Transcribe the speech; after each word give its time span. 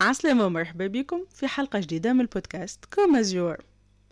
عسلامة 0.00 0.45
ومرحبا 0.45 0.87
بكم 0.87 1.25
في 1.33 1.47
حلقة 1.47 1.79
جديدة 1.79 2.13
من 2.13 2.21
البودكاست 2.21 2.85
كوم 2.85 3.15
از 3.15 3.33
يور 3.33 3.57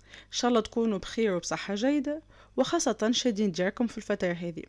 ان 0.10 0.32
شاء 0.32 0.50
الله 0.50 0.62
تكونوا 0.62 0.98
بخير 0.98 1.36
وبصحة 1.36 1.76
جيدة 1.76 2.22
وخاصة 2.58 3.12
شادين 3.12 3.52
دياركم 3.52 3.88
في 3.88 3.98
الفترة 3.98 4.34
هذه 4.34 4.64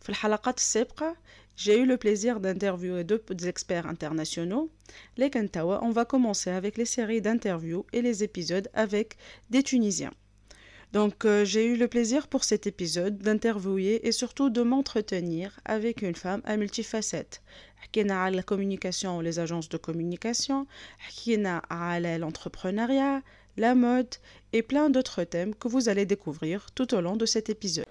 في 0.00 0.08
الحلقات 0.08 0.58
السابقة 0.58 1.16
j'ai 1.56 1.78
eu 1.78 1.86
le 1.86 1.96
plaisir 1.96 2.40
d'interviewer 2.40 3.04
deux 3.04 3.46
experts 3.46 3.86
internationaux 3.86 4.68
لكن 5.18 5.50
توا 5.50 5.78
on 5.80 5.90
va 5.90 6.04
commencer 6.04 6.50
avec 6.50 6.76
les 6.76 6.84
séries 6.84 7.20
d'interviews 7.20 7.86
et 7.92 8.02
les 8.02 8.24
épisodes 8.24 8.68
avec 8.74 9.16
des 9.50 9.62
Tunisiens 9.62 10.14
donc 10.92 11.24
euh, 11.24 11.44
j'ai 11.44 11.66
eu 11.66 11.76
le 11.76 11.88
plaisir 11.88 12.28
pour 12.28 12.44
cet 12.44 12.66
épisode 12.66 13.18
d'interviewer 13.18 14.06
et 14.06 14.12
surtout 14.12 14.50
de 14.50 14.62
m'entretenir 14.62 15.58
avec 15.64 16.02
une 16.02 16.14
femme 16.14 16.42
à 16.44 16.56
multifacettes 16.56 17.42
حكينا 17.93 18.31
la 18.31 18.43
communication 18.43 19.21
les 19.21 19.39
agences 19.39 19.69
de 19.69 19.77
communication 19.77 20.65
حكينا 20.97 21.61
على 21.71 22.17
l'entrepreneuriat 22.17 23.21
la 23.57 23.75
mode 23.75 24.15
et 24.53 24.61
plein 24.61 24.89
d'autres 24.89 25.23
thèmes 25.23 25.53
que 25.55 25.67
vous 25.67 25.89
allez 25.89 26.05
découvrir 26.05 26.71
tout 26.71 26.93
au 26.93 27.01
long 27.01 27.17
de 27.17 27.25
cet 27.25 27.49
épisode. 27.49 27.85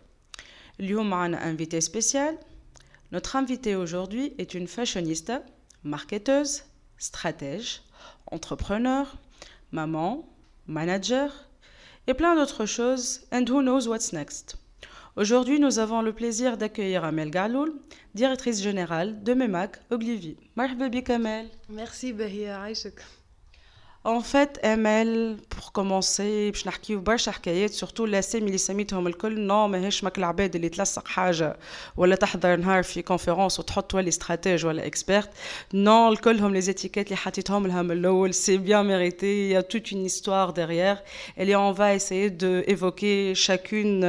اليوم 0.80 1.12
un 1.12 1.34
invité 1.34 1.80
spécial. 1.80 2.36
Notre 3.12 3.36
invité 3.36 3.74
aujourd'hui 3.74 4.34
est 4.38 4.54
une 4.54 4.68
fashionista, 4.68 5.42
marketeuse, 5.82 6.64
stratège, 6.98 7.82
entrepreneur, 8.26 9.16
maman, 9.72 10.28
manager 10.66 11.48
et 12.06 12.14
plein 12.14 12.34
d'autres 12.36 12.66
choses 12.66 13.20
and 13.32 13.44
who 13.48 13.62
knows 13.62 13.88
what's 13.88 14.12
next. 14.12 14.56
Aujourd'hui, 15.15 15.59
nous 15.59 15.77
avons 15.77 16.01
le 16.01 16.11
plaisir 16.11 16.57
d'accueillir 16.57 17.03
Amel 17.03 17.29
Galoul, 17.29 17.71
directrice 18.15 18.59
générale 18.63 19.21
de 19.21 19.35
MEMAC 19.35 19.79
Ogilvy. 19.91 20.37
Marhaba 20.55 20.85
Amel. 21.09 21.49
Merci 21.69 22.13
Bahia 22.13 22.59
en 24.04 24.20
fait, 24.20 24.58
ML, 24.62 25.36
pour 25.50 25.72
commencer, 25.72 26.50
باش 26.50 26.66
نحكيو 26.66 27.00
برشا 27.00 27.32
حكايات 27.32 27.70
سورتو 27.70 28.04
الاسامي 28.04 28.46
اللي 28.46 28.58
سميتهم 28.58 29.06
الكل 29.06 29.40
نو 29.40 29.68
ماهيش 29.68 30.04
ماك 30.04 30.18
العباد 30.18 30.54
اللي 30.54 30.68
تلصق 30.68 31.08
حاجه 31.08 31.56
ولا 31.96 32.16
تحضر 32.16 32.56
نهار 32.56 32.82
في 32.82 33.02
كونفيرونس 33.02 33.60
وتحط 33.60 33.90
تولي 33.90 34.08
استراتيج 34.08 34.66
ولا 34.66 34.86
اكسبيرت 34.86 35.30
نو 35.74 36.12
الكلهم 36.12 36.54
لي 36.54 36.60
زيتيكيت 36.60 37.06
اللي 37.06 37.16
حطيتهم 37.16 37.66
لها 37.66 37.82
من 37.82 37.90
الاول 37.90 38.34
سي 38.34 38.56
بيان 38.56 38.86
ميريتي 38.86 39.50
يا 39.50 39.60
توت 39.60 39.92
اون 39.92 40.02
هيستوار 40.02 40.50
ديريير 40.50 40.96
et 41.38 41.54
on 41.54 41.72
va 41.72 41.94
essayer 41.94 42.30
de 42.30 42.64
évoquer 42.68 43.34
chacune 43.34 44.00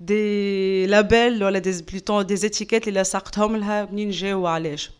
des 0.00 0.86
labels 0.88 1.42
ولا 1.42 1.62
des 1.62 1.82
plutôt 1.82 2.22
des 2.22 2.44
étiquettes 2.44 2.88
اللي 2.88 3.00
لصقتهم 3.00 3.56
لها 3.56 3.84
منين 3.84 4.10
جاو 4.10 4.40
وعلاش 4.42 4.90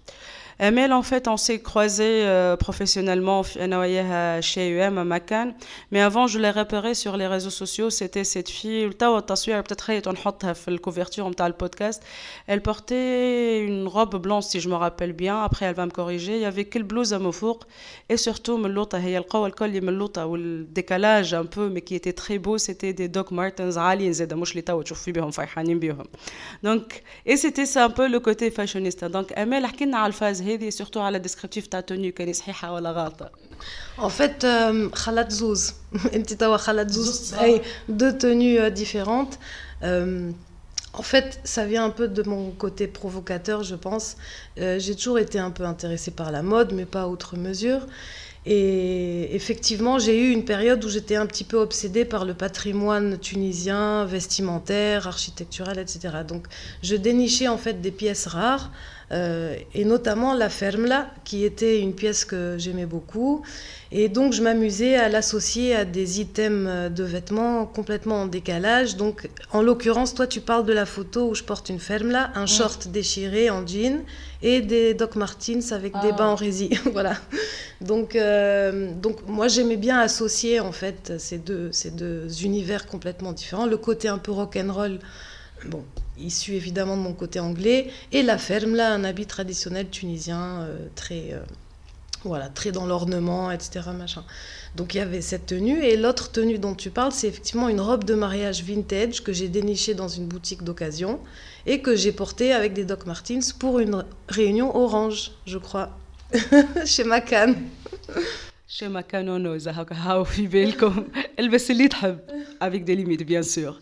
Amel, 0.64 0.94
en 0.94 1.04
fait, 1.04 1.28
on 1.28 1.36
s'est 1.36 1.60
croisés 1.60 2.24
euh, 2.24 2.56
professionnellement 2.56 3.44
chez 3.44 4.70
UM 4.70 4.98
à 4.98 5.04
Macan. 5.04 5.52
Mais 5.92 6.00
avant, 6.00 6.26
je 6.26 6.40
l'ai 6.40 6.52
repéré 6.52 6.94
sur 6.94 7.18
les 7.18 7.28
réseaux 7.28 7.50
sociaux. 7.50 7.90
C'était 7.90 8.24
cette 8.24 8.50
fille. 8.50 8.88
Peut-être 8.88 9.10
la 10.72 10.78
couverture 10.78 11.30
de 11.30 11.44
le 11.44 11.52
podcast. 11.52 12.02
Elle 12.48 12.62
portait 12.62 13.60
une 13.60 13.90
robe 13.90 14.16
blanche, 14.22 14.46
si 14.46 14.62
je 14.62 14.70
me 14.70 14.76
rappelle 14.76 15.12
bien. 15.12 15.44
Après, 15.44 15.66
elle 15.66 15.76
va 15.76 15.86
me 15.86 15.92
corriger. 15.92 16.36
Il 16.36 16.42
y 16.44 16.46
avait 16.46 16.64
quelle 16.64 16.84
blouse 16.84 17.14
à 17.14 17.20
four? 17.34 17.60
Et 18.08 18.16
surtout, 18.16 18.58
le 18.58 20.64
décalage 20.64 21.34
un 21.34 21.46
peu, 21.46 21.68
mais 21.68 21.82
qui 21.82 21.96
était 21.96 22.14
très 22.14 22.40
beau, 22.40 22.58
c'était 22.58 22.94
des 22.94 23.10
Doc 23.10 23.32
Martens. 23.32 23.76
Donc, 26.64 27.04
et 27.26 27.36
c'était 27.36 27.66
un 27.80 27.90
peu 27.90 28.08
le 28.08 28.22
côté 28.22 28.50
fashionista. 28.50 29.10
Donc, 29.10 29.34
Amel, 29.36 29.66
a 29.66 30.53
هذه 30.53 30.71
سورتو 30.71 31.01
على 31.01 31.19
ديسكريبتيف 31.19 31.67
تاع 31.67 31.81
توني 31.81 32.11
كان 32.11 32.33
صحيحه 32.33 32.73
ولا 32.75 32.93
غلطه 32.93 33.31
En 33.99 34.11
fait, 34.11 34.45
euh, 34.45 34.95
خلط 34.95 35.31
زوز 35.31 35.75
انت 36.15 36.33
توا 36.33 36.57
خلط 36.57 36.89
زوز 36.91 37.35
اي 37.35 37.63
دو 37.89 38.11
tenues 38.11 38.71
différentes. 38.71 39.39
Euh, 39.83 40.31
en 40.95 41.03
fait, 41.03 41.41
ça 41.45 41.65
vient 41.65 41.85
un 41.85 41.91
peu 41.91 42.09
de 42.09 42.23
mon 42.23 42.51
côté 42.51 42.87
provocateur, 42.87 43.63
je 43.63 43.75
pense. 43.75 44.17
Euh, 44.59 44.79
j'ai 44.79 44.95
toujours 44.95 45.19
été 45.19 45.39
un 45.39 45.51
peu 45.51 45.65
intéressée 45.65 46.11
par 46.11 46.33
la 46.33 46.43
mode, 46.43 46.73
mais 46.73 46.87
pas 46.87 47.03
à 47.03 47.09
outre 47.09 47.37
mesure. 47.37 47.87
Et 48.47 49.35
effectivement, 49.35 49.99
j'ai 49.99 50.19
eu 50.19 50.31
une 50.33 50.45
période 50.45 50.83
où 50.85 50.89
j'étais 50.89 51.17
un 51.17 51.27
petit 51.27 51.45
peu 51.45 51.59
obsédée 51.59 52.05
par 52.05 52.25
le 52.25 52.35
patrimoine 52.35 53.19
tunisien, 53.19 54.07
vestimentaire, 54.07 55.07
architectural, 55.07 55.79
etc. 55.79 56.01
Donc, 56.27 56.47
je 56.83 56.97
dénichais 56.97 57.49
en 57.49 57.59
fait 57.59 57.83
des 57.83 57.91
pièces 57.91 58.27
rares, 58.27 58.71
euh, 59.14 59.56
et 59.76 59.86
notamment 59.86 60.34
la 60.34 60.50
fermla, 60.50 61.08
qui 61.24 61.46
était 61.46 61.80
une 61.80 61.94
pièce 61.94 62.26
que 62.26 62.56
j'aimais 62.58 62.88
beaucoup. 62.88 63.44
Et 63.92 64.10
donc, 64.10 64.34
je 64.34 64.42
m'amusais 64.42 64.96
à 64.96 65.08
l'associer 65.08 65.76
à 65.76 65.86
des 65.86 66.20
items 66.20 66.92
de 66.92 67.04
vêtements 67.04 67.68
complètement 67.68 68.24
en 68.24 68.26
décalage. 68.26 68.98
Donc, 68.98 69.30
en 69.52 69.62
l'occurrence, 69.62 70.16
toi, 70.16 70.26
tu 70.26 70.42
parles 70.42 70.66
de 70.66 70.74
la 70.74 70.88
photo 70.88 71.30
où 71.30 71.36
je 71.36 71.44
porte 71.44 71.70
une 71.70 71.80
fermla, 71.80 72.32
un 72.34 72.48
short 72.48 72.88
déchiré 72.88 73.52
en 73.52 73.66
jean 73.68 74.04
et 74.42 74.62
des 74.62 74.96
Doc 74.96 75.16
Martens 75.16 75.72
avec 75.72 75.94
des 75.94 76.10
ah. 76.12 76.18
bas 76.18 76.28
en 76.28 76.36
rési. 76.36 76.72
voilà. 76.92 77.14
Donc, 77.82 78.16
euh, 78.16 78.90
donc 79.00 79.18
moi, 79.28 79.48
j'aimais 79.48 79.78
bien 79.78 80.00
associer 80.00 80.60
en 80.60 80.72
fait 80.72 81.14
ces 81.20 81.38
deux, 81.38 81.72
ces 81.72 81.92
deux 81.92 82.44
univers 82.44 82.88
complètement 82.88 83.32
différents. 83.32 83.68
Le 83.68 83.78
côté 83.78 84.08
un 84.08 84.18
peu 84.18 84.32
rock'n'roll, 84.32 84.98
bon, 85.66 85.84
issu 86.18 86.54
évidemment 86.54 86.98
de 86.98 87.02
mon 87.02 87.14
côté 87.14 87.40
anglais, 87.40 87.90
et 88.12 88.24
la 88.24 88.38
ferme, 88.38 88.76
là, 88.76 88.94
un 88.94 89.04
habit 89.04 89.26
traditionnel 89.26 89.90
tunisien 89.90 90.62
euh, 90.62 90.88
très, 90.96 91.34
euh, 91.34 91.40
voilà, 92.24 92.50
très 92.50 92.72
dans 92.72 92.86
l'ornement, 92.86 93.52
etc. 93.52 93.82
Machin. 93.98 94.24
Donc 94.76 94.96
il 94.96 94.98
y 94.98 95.02
avait 95.02 95.22
cette 95.22 95.46
tenue. 95.46 95.84
Et 95.84 95.98
l'autre 95.98 96.32
tenue 96.32 96.58
dont 96.58 96.76
tu 96.76 96.90
parles, 96.90 97.12
c'est 97.12 97.28
effectivement 97.28 97.70
une 97.70 97.82
robe 97.82 98.04
de 98.04 98.16
mariage 98.16 98.64
vintage 98.64 99.24
que 99.24 99.34
j'ai 99.34 99.50
dénichée 99.50 99.94
dans 99.94 100.08
une 100.08 100.28
boutique 100.28 100.64
d'occasion 100.64 101.20
et 101.66 101.82
que 101.82 101.96
j'ai 101.96 102.12
portée 102.12 102.54
avec 102.54 102.74
des 102.74 102.86
Doc 102.86 103.06
Martens 103.06 103.54
pour 103.58 103.80
une 103.80 104.04
réunion 104.28 104.76
orange, 104.76 105.32
je 105.46 105.58
crois, 105.58 105.98
chez 106.86 107.04
Macan. 107.04 107.54
Chez 108.68 108.88
Macan, 108.88 109.26
on 109.28 109.46
avec 112.60 112.86
des 112.86 112.96
limites, 112.96 113.24
bien 113.24 113.44
sûr. 113.44 113.80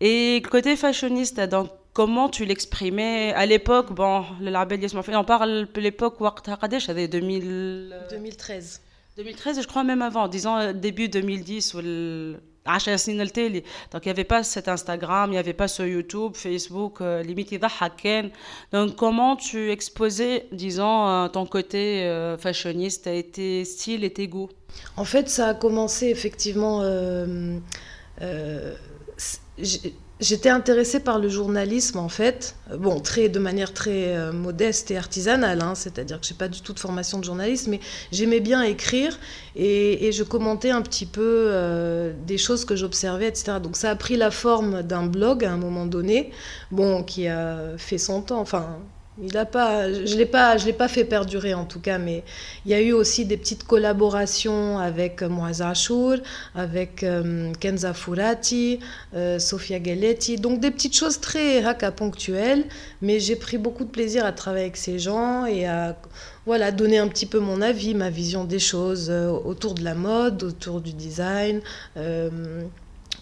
Et 0.00 0.42
côté 0.50 0.76
fashioniste, 0.76 1.40
donc, 1.40 1.70
comment 1.94 2.28
tu 2.28 2.44
l'exprimais 2.44 3.32
à 3.34 3.46
l'époque? 3.46 3.92
Bon, 3.92 4.24
le 4.40 4.50
label 4.50 4.78
on 5.16 5.24
parle 5.24 5.66
de 5.72 5.80
l'époque 5.80 6.20
où 6.20 6.26
2013. 8.10 8.82
2013, 9.16 9.62
je 9.62 9.66
crois 9.66 9.82
même 9.82 10.02
avant, 10.02 10.28
disons 10.28 10.56
euh, 10.58 10.72
début 10.74 11.08
2010 11.08 11.74
ou 11.74 11.80
le 11.82 12.36
donc 13.92 14.04
il 14.04 14.08
n'y 14.08 14.10
avait 14.10 14.24
pas 14.24 14.42
cet 14.42 14.66
Instagram, 14.66 15.30
il 15.30 15.34
n'y 15.34 15.38
avait 15.38 15.52
pas 15.52 15.68
ce 15.68 15.84
YouTube, 15.84 16.32
Facebook, 16.34 17.00
euh, 17.00 17.22
limite 17.22 17.52
Donc 18.72 18.96
comment 18.96 19.36
tu 19.36 19.70
exposais, 19.70 20.48
disons, 20.50 21.06
euh, 21.06 21.28
ton 21.28 21.46
côté 21.46 22.12
fashioniste, 22.40 23.04
tes 23.30 23.64
styles 23.64 24.02
et 24.02 24.12
tes 24.12 24.26
goûts? 24.26 24.48
En 24.96 25.04
fait, 25.04 25.28
ça 25.28 25.50
a 25.50 25.54
commencé 25.54 26.08
effectivement 26.08 26.82
J'étais 30.18 30.48
intéressée 30.48 31.00
par 31.00 31.18
le 31.18 31.28
journalisme 31.28 31.98
en 31.98 32.08
fait, 32.08 32.56
bon, 32.78 33.00
très, 33.00 33.28
de 33.28 33.38
manière 33.38 33.74
très 33.74 34.16
euh, 34.16 34.32
modeste 34.32 34.90
et 34.90 34.96
artisanale, 34.96 35.60
hein, 35.60 35.74
c'est-à-dire 35.74 36.20
que 36.20 36.26
je 36.26 36.32
n'ai 36.32 36.38
pas 36.38 36.48
du 36.48 36.62
tout 36.62 36.72
de 36.72 36.78
formation 36.78 37.18
de 37.18 37.24
journaliste, 37.24 37.66
mais 37.66 37.80
j'aimais 38.12 38.40
bien 38.40 38.62
écrire 38.62 39.18
et, 39.56 40.10
je 40.12 40.22
commentais 40.22 40.70
un 40.70 40.80
petit 40.80 41.04
peu 41.04 41.48
euh, 41.50 42.14
des 42.26 42.38
choses 42.38 42.64
que 42.64 42.76
j'observais, 42.76 43.28
etc. 43.28 43.58
Donc 43.62 43.76
ça 43.76 43.90
a 43.90 43.96
pris 43.96 44.16
la 44.16 44.30
forme 44.30 44.82
d'un 44.82 45.06
blog 45.06 45.44
à 45.44 45.52
un 45.52 45.58
moment 45.58 45.84
donné, 45.84 46.30
bon, 46.70 47.02
qui 47.02 47.28
a 47.28 47.76
fait 47.76 47.98
son 47.98 48.22
temps, 48.22 48.40
enfin 48.40 48.78
il 49.22 49.36
a 49.38 49.46
pas, 49.46 49.90
je 49.90 50.00
ne 50.00 50.18
l'ai 50.18 50.26
pas, 50.26 50.58
je 50.58 50.66
l'ai 50.66 50.74
pas 50.74 50.88
fait 50.88 51.04
perdurer 51.04 51.54
en 51.54 51.64
tout 51.64 51.80
cas, 51.80 51.98
mais 51.98 52.22
il 52.64 52.70
y 52.70 52.74
a 52.74 52.80
eu 52.80 52.92
aussi 52.92 53.24
des 53.24 53.38
petites 53.38 53.64
collaborations 53.64 54.78
avec 54.78 55.22
Moaz 55.22 55.62
Achour, 55.62 56.16
avec 56.54 57.02
euh, 57.02 57.52
Kenza 57.58 57.94
Fourati, 57.94 58.80
euh, 59.14 59.38
Sofia 59.38 59.78
Galetti, 59.78 60.36
donc 60.36 60.60
des 60.60 60.70
petites 60.70 60.94
choses 60.94 61.20
très 61.20 61.64
haka 61.64 61.92
ponctuelles, 61.92 62.64
mais 63.00 63.18
j'ai 63.18 63.36
pris 63.36 63.56
beaucoup 63.56 63.84
de 63.84 63.90
plaisir 63.90 64.26
à 64.26 64.32
travailler 64.32 64.64
avec 64.64 64.76
ces 64.76 64.98
gens 64.98 65.46
et 65.46 65.66
à 65.66 65.96
voilà, 66.44 66.70
donner 66.70 66.98
un 66.98 67.08
petit 67.08 67.26
peu 67.26 67.38
mon 67.38 67.62
avis, 67.62 67.94
ma 67.94 68.10
vision 68.10 68.44
des 68.44 68.58
choses 68.58 69.08
euh, 69.10 69.30
autour 69.30 69.74
de 69.74 69.82
la 69.82 69.94
mode, 69.94 70.42
autour 70.42 70.80
du 70.82 70.92
design, 70.92 71.60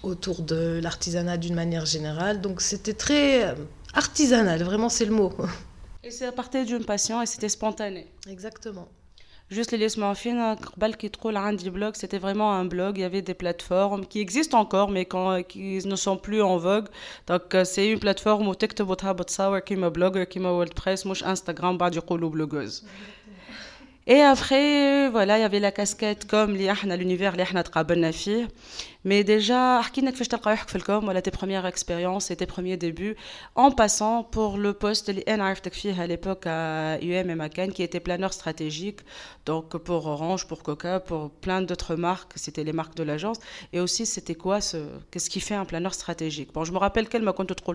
autour 0.02 0.42
de 0.42 0.80
l'artisanat 0.82 1.36
d'une 1.36 1.54
manière 1.54 1.86
générale. 1.86 2.40
Donc 2.40 2.60
c'était 2.60 2.94
très 2.94 3.54
artisanal, 3.94 4.62
vraiment 4.64 4.88
c'est 4.88 5.04
le 5.04 5.12
mot. 5.12 5.32
Et 6.06 6.10
c'est 6.10 6.26
à 6.26 6.32
partir 6.32 6.66
d'une 6.66 6.84
passion 6.84 7.22
et 7.22 7.26
c'était 7.26 7.48
spontané. 7.48 8.06
Exactement. 8.28 8.88
Juste 9.50 9.72
les 9.72 9.78
laissements 9.78 10.14
fins, 10.14 10.56
qui 10.98 11.10
du 11.56 11.70
blog, 11.70 11.94
c'était 11.96 12.18
vraiment 12.18 12.52
un 12.52 12.66
blog. 12.66 12.98
Il 12.98 13.02
y 13.02 13.04
avait 13.04 13.22
des 13.22 13.34
plateformes 13.34 14.06
qui 14.06 14.20
existent 14.20 14.58
encore, 14.58 14.90
mais 14.90 15.06
qui 15.48 15.80
ne 15.86 15.96
sont 15.96 16.16
plus 16.16 16.42
en 16.42 16.56
vogue. 16.58 16.88
Donc, 17.26 17.54
euh, 17.54 17.64
c'est 17.64 17.88
une 17.88 18.00
plateforme 18.00 18.48
où 18.48 18.54
tu 18.54 18.66
peux 18.68 18.84
qui 19.64 19.76
me 19.76 19.88
blog, 19.90 20.26
qui 20.26 20.40
me 20.40 20.48
WordPress, 20.48 21.04
moi 21.04 21.14
Instagram, 21.24 21.76
bah, 21.78 21.90
du 21.90 22.00
coup, 22.00 22.16
blogueuse. 22.16 22.84
Et 24.06 24.20
après, 24.20 25.08
voilà, 25.08 25.38
il 25.38 25.40
y 25.42 25.44
avait 25.44 25.60
la 25.60 25.72
casquette 25.72 26.26
comme 26.26 26.52
l'univers, 26.52 27.36
les 27.36 27.44
mais 29.03 29.23
déjà, 29.23 29.81
tes 31.23 31.31
premières 31.31 31.65
expériences 31.65 32.31
et 32.31 32.35
tes 32.35 32.45
premiers 32.45 32.77
débuts, 32.77 33.15
en 33.55 33.71
passant 33.71 34.23
pour 34.23 34.57
le 34.57 34.73
poste 34.73 35.09
de 35.09 35.23
à 35.99 36.07
l'époque 36.07 36.45
à 36.45 36.97
UM 37.01 37.29
et 37.29 37.35
Macan, 37.35 37.69
qui 37.69 37.83
était 37.83 37.99
planeur 37.99 38.33
stratégique, 38.33 38.99
donc 39.45 39.77
pour 39.77 40.05
Orange, 40.05 40.47
pour 40.47 40.63
Coca, 40.63 40.99
pour 40.99 41.29
plein 41.29 41.61
d'autres 41.61 41.95
marques, 41.95 42.33
c'était 42.35 42.63
les 42.63 42.73
marques 42.73 42.95
de 42.95 43.03
l'agence. 43.03 43.37
Et 43.73 43.79
aussi, 43.79 44.05
c'était 44.05 44.35
quoi, 44.35 44.59
ce, 44.61 44.77
qu'est-ce 45.11 45.29
qui 45.29 45.39
fait 45.39 45.55
un 45.55 45.65
planeur 45.65 45.93
stratégique 45.93 46.51
Bon, 46.53 46.63
je 46.63 46.71
me 46.71 46.77
rappelle 46.77 47.07
qu'elle 47.07 47.23
m'a 47.23 47.33
conté 47.33 47.55
trop 47.55 47.69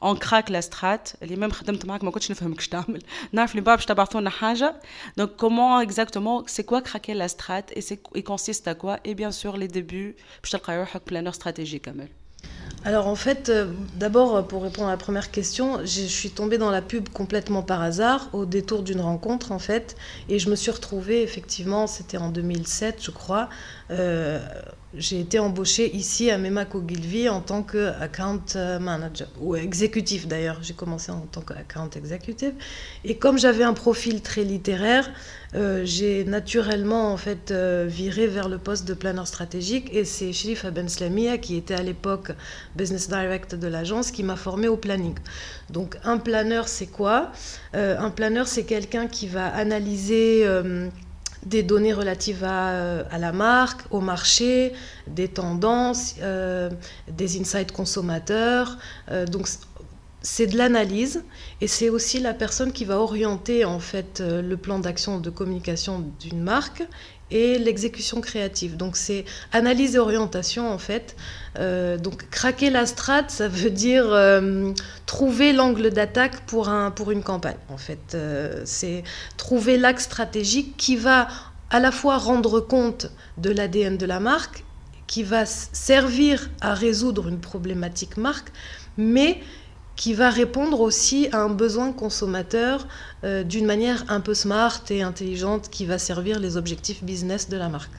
on 0.00 0.16
craque 0.16 0.50
la 0.50 0.62
strat, 0.62 1.04
les 1.22 1.36
mêmes 1.36 1.52
خدمت 1.52 1.86
معك 1.86 2.04
ما 2.04 2.10
كنتش 2.10 2.30
نفهم 2.30 2.54
كش 2.54 2.68
تعمل 2.68 3.02
نعرف 3.32 3.50
اللي 3.50 3.60
باش 3.62 3.84
تبعثوا 3.84 4.28
حاجه 4.28 4.74
donc 5.20 5.28
comment 5.42 5.80
exactement 5.86 6.42
c'est 6.46 6.64
quoi 6.64 6.82
craquer 6.82 7.14
la 7.14 7.28
strat 7.28 7.66
et 7.76 7.80
c'est 7.80 8.00
il 8.14 8.24
consiste 8.24 8.68
à 8.68 8.74
quoi 8.74 8.98
et 9.04 9.14
bien 9.14 9.32
sûr 9.32 9.56
les 9.56 9.68
débuts 9.68 10.16
باش 10.42 10.50
تلقى 10.50 10.78
روحك 10.78 11.02
planeur 11.10 11.34
stratégique 11.34 11.88
Amel 11.88 12.08
alors 12.86 13.06
en 13.06 13.14
fait, 13.14 13.48
euh, 13.48 13.72
d'abord 13.96 14.46
pour 14.46 14.62
répondre 14.62 14.88
à 14.88 14.90
la 14.90 14.98
première 14.98 15.30
question, 15.30 15.80
je 15.84 16.02
suis 16.02 16.28
tombée 16.28 16.58
dans 16.58 16.70
la 16.70 16.82
pub 16.82 17.08
complètement 17.08 17.62
par 17.62 17.80
hasard, 17.80 18.28
au 18.34 18.44
détour 18.44 18.82
d'une 18.82 19.00
rencontre 19.00 19.52
en 19.52 19.58
fait, 19.58 19.96
et 20.28 20.38
je 20.38 20.50
me 20.50 20.54
suis 20.54 20.70
retrouvée 20.70 21.22
effectivement, 21.22 21.86
c'était 21.86 22.18
en 22.18 22.28
2007 22.28 23.02
je 23.02 23.10
crois, 23.10 23.48
euh, 23.90 24.38
j'ai 24.96 25.18
été 25.18 25.38
embauchée 25.38 25.96
ici 25.96 26.30
à 26.30 26.38
Memako 26.38 26.84
Gilvy 26.86 27.28
en 27.28 27.40
tant 27.40 27.62
que 27.62 27.92
account 28.00 28.44
manager 28.80 29.28
ou 29.40 29.56
exécutif 29.56 30.28
d'ailleurs. 30.28 30.58
J'ai 30.62 30.74
commencé 30.74 31.10
en 31.10 31.26
tant 31.32 31.40
qu'account 31.40 31.90
exécutif 31.96 32.52
et 33.04 33.16
comme 33.16 33.38
j'avais 33.38 33.64
un 33.64 33.72
profil 33.72 34.22
très 34.22 34.44
littéraire, 34.44 35.10
euh, 35.55 35.81
j'ai 35.83 36.25
naturellement 36.25 37.11
en 37.11 37.17
fait 37.17 37.49
euh, 37.49 37.85
viré 37.87 38.27
vers 38.27 38.49
le 38.49 38.59
poste 38.59 38.87
de 38.87 38.93
planeur 38.93 39.25
stratégique 39.25 39.89
et 39.91 40.05
c'est 40.05 40.31
Sherif 40.31 40.65
Ben 40.67 40.87
Slamia 40.87 41.39
qui 41.39 41.55
était 41.55 41.73
à 41.73 41.81
l'époque 41.81 42.31
business 42.75 43.09
director 43.09 43.57
de 43.57 43.67
l'agence 43.67 44.11
qui 44.11 44.21
m'a 44.21 44.35
formé 44.35 44.67
au 44.67 44.77
planning. 44.77 45.15
Donc 45.71 45.97
un 46.03 46.19
planeur 46.19 46.67
c'est 46.67 46.87
quoi? 46.87 47.31
Euh, 47.75 47.97
Un 47.97 48.11
planeur 48.11 48.47
c'est 48.47 48.63
quelqu'un 48.63 49.07
qui 49.07 49.27
va 49.27 49.47
analyser 49.47 50.45
des 51.45 51.63
données 51.63 51.93
relatives 51.93 52.43
à, 52.43 53.17
la 53.17 53.31
marque, 53.31 53.81
au 53.91 54.01
marché, 54.01 54.73
des 55.07 55.29
tendances, 55.29 56.15
des 57.07 57.39
insights 57.39 57.71
consommateurs. 57.71 58.77
Donc 59.31 59.47
c'est 60.21 60.47
de 60.47 60.57
l'analyse 60.57 61.23
et 61.61 61.67
c'est 61.67 61.89
aussi 61.89 62.19
la 62.19 62.33
personne 62.33 62.71
qui 62.71 62.85
va 62.85 62.99
orienter 62.99 63.63
en 63.65 63.79
fait 63.79 64.19
euh, 64.19 64.41
le 64.41 64.57
plan 64.57 64.79
d'action 64.79 65.19
de 65.19 65.29
communication 65.29 66.05
d'une 66.19 66.41
marque 66.41 66.83
et 67.31 67.57
l'exécution 67.59 68.21
créative. 68.21 68.75
Donc 68.75 68.97
c'est 68.97 69.23
analyse 69.53 69.95
et 69.95 69.99
orientation 69.99 70.71
en 70.71 70.77
fait. 70.77 71.15
Euh, 71.57 71.97
donc 71.97 72.29
craquer 72.29 72.69
la 72.69 72.85
strate, 72.85 73.31
ça 73.31 73.47
veut 73.47 73.69
dire 73.69 74.11
euh, 74.11 74.73
trouver 75.05 75.53
l'angle 75.53 75.91
d'attaque 75.91 76.41
pour, 76.47 76.69
un, 76.69 76.91
pour 76.91 77.11
une 77.11 77.23
campagne. 77.23 77.57
En 77.69 77.77
fait, 77.77 78.17
c'est 78.65 79.03
trouver 79.37 79.77
l'axe 79.77 80.03
stratégique 80.03 80.75
qui 80.75 80.95
va 80.95 81.27
à 81.69 81.79
la 81.79 81.91
fois 81.91 82.17
rendre 82.17 82.59
compte 82.59 83.11
de 83.37 83.51
l'ADN 83.51 83.95
de 83.95 84.05
la 84.07 84.19
marque, 84.19 84.65
qui 85.05 85.23
va 85.23 85.45
servir 85.45 86.49
à 86.61 86.73
résoudre 86.73 87.27
une 87.27 87.39
problématique 87.39 88.17
marque, 88.17 88.51
mais 88.97 89.39
qui 89.98 90.12
va 90.14 90.30
répondre 90.30 90.80
aussi 90.80 91.28
à 91.32 91.38
un 91.38 91.50
besoin 91.50 91.92
consommateur 91.92 92.86
euh, 93.22 93.44
d'une 93.44 93.66
manière 93.66 94.04
un 94.08 94.20
peu 94.20 94.34
smart 94.34 94.82
et 94.90 95.02
intelligente 95.02 95.68
qui 95.70 95.86
va 95.86 95.98
servir 95.98 96.40
les 96.40 96.56
objectifs 96.56 97.04
business 97.04 97.48
de 97.48 97.56
la 97.56 97.68
marque. 97.68 97.92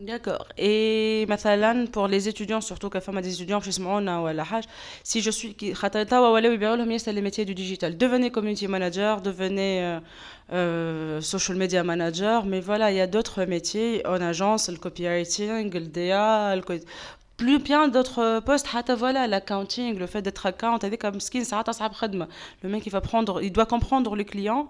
D'accord. 0.00 0.48
Et 0.58 1.24
مثلا 1.28 1.86
pour 1.86 2.08
les 2.08 2.28
étudiants 2.28 2.60
surtout 2.60 2.90
quand 2.90 3.20
des 3.20 3.34
étudiants 3.34 3.60
في 3.60 3.68
يسمعونا 3.68 4.20
ولا 4.20 4.44
حاجه 4.44 4.66
si 5.04 5.20
je 5.20 5.30
suis 5.30 5.72
خاطر 5.72 6.02
توا 6.02 6.28
ولاو 6.28 6.52
يبيعوا 6.52 6.76
لهم 6.76 6.90
ياسر 6.90 7.12
les 7.12 7.22
métiers 7.22 7.44
du 7.44 7.54
digital 7.54 7.96
devenez 7.96 8.30
community 8.30 8.66
manager 8.66 9.20
devenez 9.20 9.84
euh, 9.84 10.00
euh, 10.52 11.20
social 11.20 11.56
media 11.56 11.84
manager 11.84 12.44
mais 12.44 12.60
voilà 12.60 12.90
il 12.90 12.96
y 12.96 13.00
a 13.00 13.06
d'autres 13.06 13.44
métiers 13.44 14.04
en 14.06 14.20
agence 14.20 14.68
le 14.68 14.78
copywriting 14.78 15.72
le 15.72 15.86
DA 15.86 16.56
le 16.56 16.62
plus 17.39 17.57
bien 17.57 17.87
d'autres 17.87 18.41
postes. 18.41 18.67
Voilà 18.97 19.25
l'accounting 19.25 19.97
le 19.97 20.07
fait 20.07 20.21
d'être 20.21 20.45
account 20.45 20.79
avec 20.83 20.99
comme 20.99 21.21
skin 21.21 21.43
le 22.63 22.69
mec 22.69 22.85
il 22.85 22.91
va 22.91 22.99
prendre 22.99 23.41
il 23.41 23.53
doit 23.53 23.65
comprendre 23.65 24.17
le 24.17 24.25
client 24.25 24.69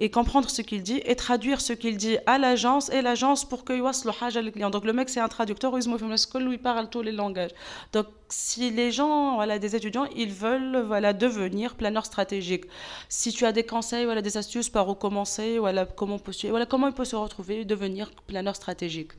et 0.00 0.10
comprendre 0.10 0.50
ce 0.50 0.60
qu'il 0.62 0.82
dit 0.82 1.00
et 1.04 1.14
traduire 1.14 1.60
ce 1.60 1.72
qu'il 1.72 1.96
dit 1.96 2.18
à 2.26 2.38
l'agence 2.38 2.90
et 2.90 3.02
l'agence 3.02 3.44
pour 3.44 3.64
que 3.64 3.72
le 3.72 4.42
le 4.42 4.50
client. 4.50 4.70
Donc 4.70 4.84
le 4.84 4.92
mec 4.92 5.08
c'est 5.08 5.20
un 5.20 5.28
traducteur 5.28 5.72
il 5.78 6.58
parle 6.58 6.90
tous 6.90 7.02
les 7.02 7.12
langages. 7.12 7.52
Donc 7.92 8.06
si 8.28 8.70
les 8.72 8.90
gens 8.90 9.36
voilà 9.36 9.60
des 9.60 9.76
étudiants 9.76 10.06
ils 10.16 10.32
veulent 10.32 10.82
voilà 10.88 11.12
devenir 11.12 11.76
planeur 11.76 12.04
stratégique 12.04 12.64
si 13.08 13.32
tu 13.32 13.44
as 13.46 13.52
des 13.52 13.64
conseils 13.64 14.06
voilà 14.06 14.22
des 14.22 14.36
astuces 14.36 14.70
par 14.70 14.88
où 14.88 14.96
commencer 14.96 15.60
voilà 15.60 15.86
comment 15.86 16.18
voilà 16.50 16.66
comment 16.66 16.88
il 16.88 16.94
peut 16.94 17.04
se 17.04 17.14
retrouver 17.14 17.64
devenir 17.64 18.10
planeur 18.26 18.56
stratégique 18.56 19.12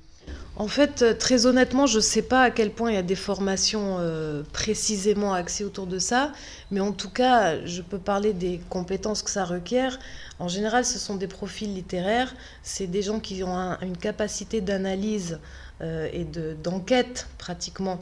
en 0.59 0.67
fait, 0.67 1.01
euh, 1.01 1.13
très 1.13 1.45
honnêtement, 1.45 1.87
je 1.87 1.95
ne 1.95 2.01
sais 2.01 2.21
pas 2.21 2.41
à 2.41 2.51
quel 2.51 2.71
point 2.71 2.91
il 2.91 2.95
y 2.95 2.97
a 2.97 3.01
des 3.01 3.15
formations 3.15 3.95
euh, 3.99 4.43
précisément 4.51 5.33
axées 5.33 5.63
autour 5.63 5.87
de 5.87 5.99
ça, 5.99 6.33
mais 6.69 6.81
en 6.81 6.91
tout 6.91 7.09
cas, 7.09 7.65
je 7.65 7.81
peux 7.81 7.97
parler 7.97 8.33
des 8.33 8.59
compétences 8.69 9.23
que 9.23 9.29
ça 9.29 9.45
requiert. 9.45 9.97
En 10.37 10.49
général, 10.49 10.83
ce 10.83 10.99
sont 10.99 11.15
des 11.15 11.27
profils 11.27 11.73
littéraires, 11.73 12.35
c'est 12.61 12.87
des 12.87 13.01
gens 13.01 13.21
qui 13.21 13.41
ont 13.41 13.77
une 13.81 13.95
capacité 13.95 14.59
d'analyse 14.59 15.39
euh, 15.79 16.09
et 16.11 16.25
d'enquête 16.25 17.27
pratiquement 17.37 17.99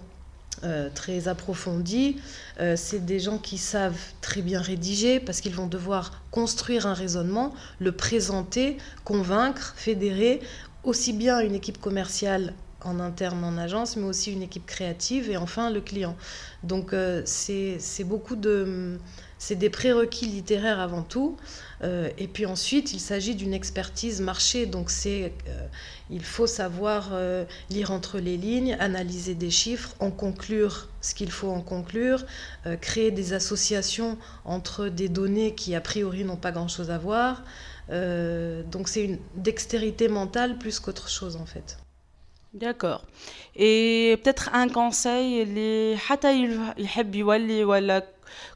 très 0.95 1.27
approfondie. 1.27 2.17
c'est 2.75 3.05
des 3.05 3.19
gens 3.19 3.37
qui 3.37 3.59
savent 3.59 3.93
très 4.21 4.41
bien 4.41 4.59
rédiger 4.59 5.19
parce 5.19 5.39
qu'ils 5.39 5.53
vont 5.53 5.67
devoir 5.67 6.23
construire 6.31 6.87
un 6.87 6.95
raisonnement, 6.95 7.53
le 7.79 7.91
présenter, 7.91 8.77
convaincre, 9.03 9.75
fédérer 9.77 10.41
aussi 10.87 11.11
bien 11.11 11.41
une 11.41 11.53
équipe 11.53 11.79
commerciale 11.79 12.53
en 12.83 12.99
interne 12.99 13.43
en 13.43 13.57
agence, 13.57 13.97
mais 13.97 14.05
aussi 14.05 14.31
une 14.31 14.41
équipe 14.43 14.65
créative 14.65 15.29
et 15.29 15.35
enfin 15.35 15.69
le 15.69 15.81
client. 15.81 16.15
Donc 16.63 16.93
euh, 16.93 17.21
c'est 17.25 18.03
beaucoup 18.05 18.35
de... 18.35 18.97
C'est 19.39 19.55
des 19.55 19.69
prérequis 19.69 20.25
littéraires 20.25 20.79
avant 20.79 21.03
tout. 21.03 21.37
Euh, 21.83 22.09
et 22.17 22.27
puis 22.27 22.47
ensuite, 22.47 22.93
il 22.93 22.99
s'agit 22.99 23.35
d'une 23.35 23.53
expertise 23.53 24.19
marché. 24.19 24.65
Donc 24.65 24.89
c'est, 24.89 25.31
euh, 25.47 25.67
il 26.09 26.23
faut 26.23 26.47
savoir 26.47 27.11
lire 27.69 27.91
entre 27.91 28.17
les 28.17 28.35
lignes, 28.35 28.75
analyser 28.79 29.35
des 29.35 29.51
chiffres, 29.51 29.93
en 29.99 30.09
conclure 30.09 30.87
ce 31.01 31.13
qu'il 31.13 31.29
faut 31.29 31.51
en 31.51 31.61
conclure, 31.61 32.25
créer 32.81 33.11
des 33.11 33.33
associations 33.33 34.17
entre 34.43 34.87
des 34.87 35.07
données 35.07 35.53
qui 35.53 35.75
a 35.75 35.81
priori 35.81 36.23
n'ont 36.23 36.35
pas 36.35 36.51
grand-chose 36.51 36.89
à 36.89 36.97
voir. 36.97 37.43
Euh, 37.89 38.63
donc 38.63 38.87
c'est 38.89 39.05
une 39.05 39.19
dextérité 39.35 40.07
mentale 40.07 40.57
plus 40.57 40.79
qu'autre 40.79 41.09
chose 41.09 41.35
en 41.37 41.45
fait. 41.45 41.77
D'accord. 42.53 43.05
Et 43.55 44.19
peut-être 44.23 44.49
un 44.53 44.67
conseil, 44.67 45.45
les 45.45 45.95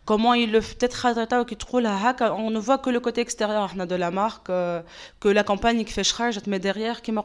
comment 0.06 0.34
il 0.34 0.52
le 0.52 0.62
peut-être 0.62 1.08
on 2.42 2.50
ne 2.50 2.60
voit 2.60 2.78
que 2.78 2.90
le 2.90 3.00
côté 3.00 3.22
extérieur 3.22 3.74
de 3.76 3.96
la 3.96 4.12
marque 4.12 4.50
euh, 4.50 4.82
que 5.20 5.28
la 5.28 5.44
campagne 5.44 5.84
qui 5.84 5.94
fait 5.94 6.04
charge 6.04 6.40
mais 6.48 6.60
derrière 6.60 7.02
qui 7.02 7.12
m'a 7.12 7.24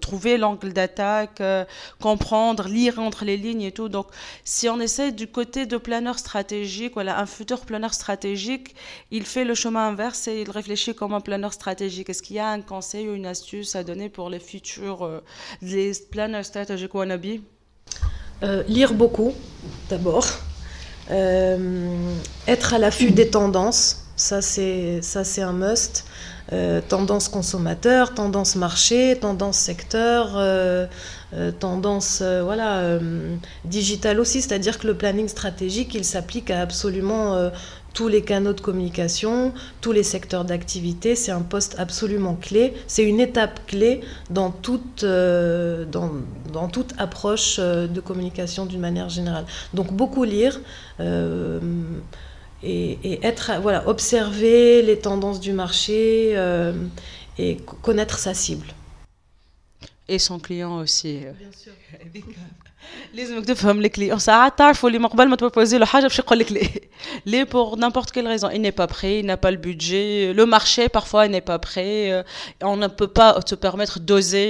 trouver 0.00 0.38
l'angle 0.38 0.72
d'attaque 0.72 1.40
euh, 1.40 1.64
comprendre 2.00 2.68
lire 2.68 2.98
entre 2.98 3.24
les 3.24 3.36
lignes 3.36 3.62
et 3.62 3.72
tout. 3.72 3.88
Donc 3.88 4.06
si 4.44 4.68
on 4.68 4.80
essaie 4.80 5.12
du 5.12 5.26
côté 5.26 5.66
de 5.66 5.76
planeur 5.76 6.18
stratégique 6.18 6.94
voilà 6.94 7.18
un 7.20 7.26
futur 7.26 7.60
planeur 7.60 7.94
stratégique 7.94 8.74
il 9.10 9.24
fait 9.24 9.44
le 9.44 9.54
chemin 9.54 9.88
inverse 9.88 10.28
et 10.28 10.42
il 10.42 10.50
réfléchit 10.50 10.94
comme 10.94 11.14
un 11.14 11.20
planeur 11.20 11.52
stratégique. 11.52 12.10
Est-ce 12.10 12.22
qu'il 12.22 12.36
y 12.36 12.38
a 12.38 12.48
un 12.48 12.62
conseil 12.62 13.08
ou 13.08 13.14
une 13.14 13.26
astuce 13.26 13.76
à 13.76 13.84
donner 13.84 14.08
pour 14.08 14.30
les 14.30 14.40
futurs 14.40 15.04
euh, 15.04 15.22
les 15.62 15.92
planeurs 16.10 16.44
stratégiques 16.44 16.94
wannabe? 16.94 17.40
Lire 18.68 18.94
beaucoup 18.94 19.32
d'abord. 19.90 20.24
euh, 20.24 20.49
être 21.10 22.74
à 22.74 22.78
l'affût 22.78 23.10
des 23.10 23.28
tendances, 23.28 24.04
ça 24.16 24.40
c'est 24.42 25.00
un 25.42 25.52
must. 25.52 26.04
Euh, 26.52 26.80
tendance 26.80 27.28
consommateur, 27.28 28.12
tendance 28.12 28.56
marché, 28.56 29.16
tendance 29.20 29.56
secteur, 29.56 30.32
euh, 30.34 30.88
tendance 31.60 32.22
voilà 32.22 32.98
digitale 33.64 34.18
aussi, 34.18 34.42
c'est-à-dire 34.42 34.80
que 34.80 34.88
le 34.88 34.94
planning 34.94 35.28
stratégique 35.28 35.94
il 35.94 36.04
s'applique 36.04 36.50
à 36.50 36.60
absolument 36.60 37.50
tous 37.92 38.08
les 38.08 38.22
canaux 38.22 38.52
de 38.52 38.60
communication, 38.60 39.52
tous 39.80 39.92
les 39.92 40.02
secteurs 40.02 40.44
d'activité. 40.44 41.16
C'est 41.16 41.32
un 41.32 41.42
poste 41.42 41.76
absolument 41.78 42.34
clé. 42.34 42.74
C'est 42.86 43.04
une 43.04 43.20
étape 43.20 43.66
clé 43.66 44.00
dans 44.30 44.50
toute, 44.50 45.04
euh, 45.04 45.84
dans, 45.84 46.12
dans, 46.52 46.68
toute 46.68 46.94
approche 46.98 47.56
euh, 47.58 47.86
de 47.86 48.00
communication 48.00 48.66
d'une 48.66 48.80
manière 48.80 49.08
générale. 49.08 49.46
Donc 49.74 49.92
beaucoup 49.92 50.24
lire. 50.24 50.60
Euh, 51.00 51.60
et, 52.62 52.98
et, 53.04 53.26
être 53.26 53.52
voilà 53.62 53.88
observer 53.88 54.82
les 54.82 54.98
tendances 54.98 55.40
du 55.40 55.52
marché 55.52 56.36
et 57.38 57.56
connaître 57.80 58.18
sa 58.18 58.34
cible. 58.34 58.66
Et 60.08 60.18
son 60.18 60.38
client 60.38 60.76
aussi. 60.76 61.20
Bien 61.38 61.52
sûr. 61.56 61.72
لازمك 63.13 63.45
تفهم 63.45 63.79
الكليون 63.79 64.19
ساعات 64.19 64.57
تعرفوا 64.57 64.89
اللي 64.89 64.99
من 64.99 65.07
قبل 65.07 65.27
ما 65.27 65.35
تبروبوزي 65.35 65.77
له 65.77 65.85
حاجه 65.85 66.03
باش 66.03 66.19
يقول 66.19 66.39
لك 66.39 66.51
لا 66.51 66.61
ليه 67.25 67.43
pour 67.43 67.77
n'importe 67.77 68.11
quelle 68.11 68.27
raison 68.27 68.49
il 68.49 68.61
n'est 68.61 68.77
pas 68.81 68.87
prêt 68.87 69.19
il 69.19 69.25
n'a 69.25 69.37
pas 69.37 69.51
le 69.51 69.57
budget 69.57 70.33
le 70.33 70.45
marché 70.45 70.89
parfois 70.89 71.25
il 71.25 71.31
n'est 71.31 71.47
pas 71.51 71.59
prêt 71.59 72.25
on 72.63 72.77
ne 72.77 72.87
peut 72.87 73.13
pas 73.19 73.39
se 73.49 73.55
permettre 73.55 73.99
d'oser 73.99 74.49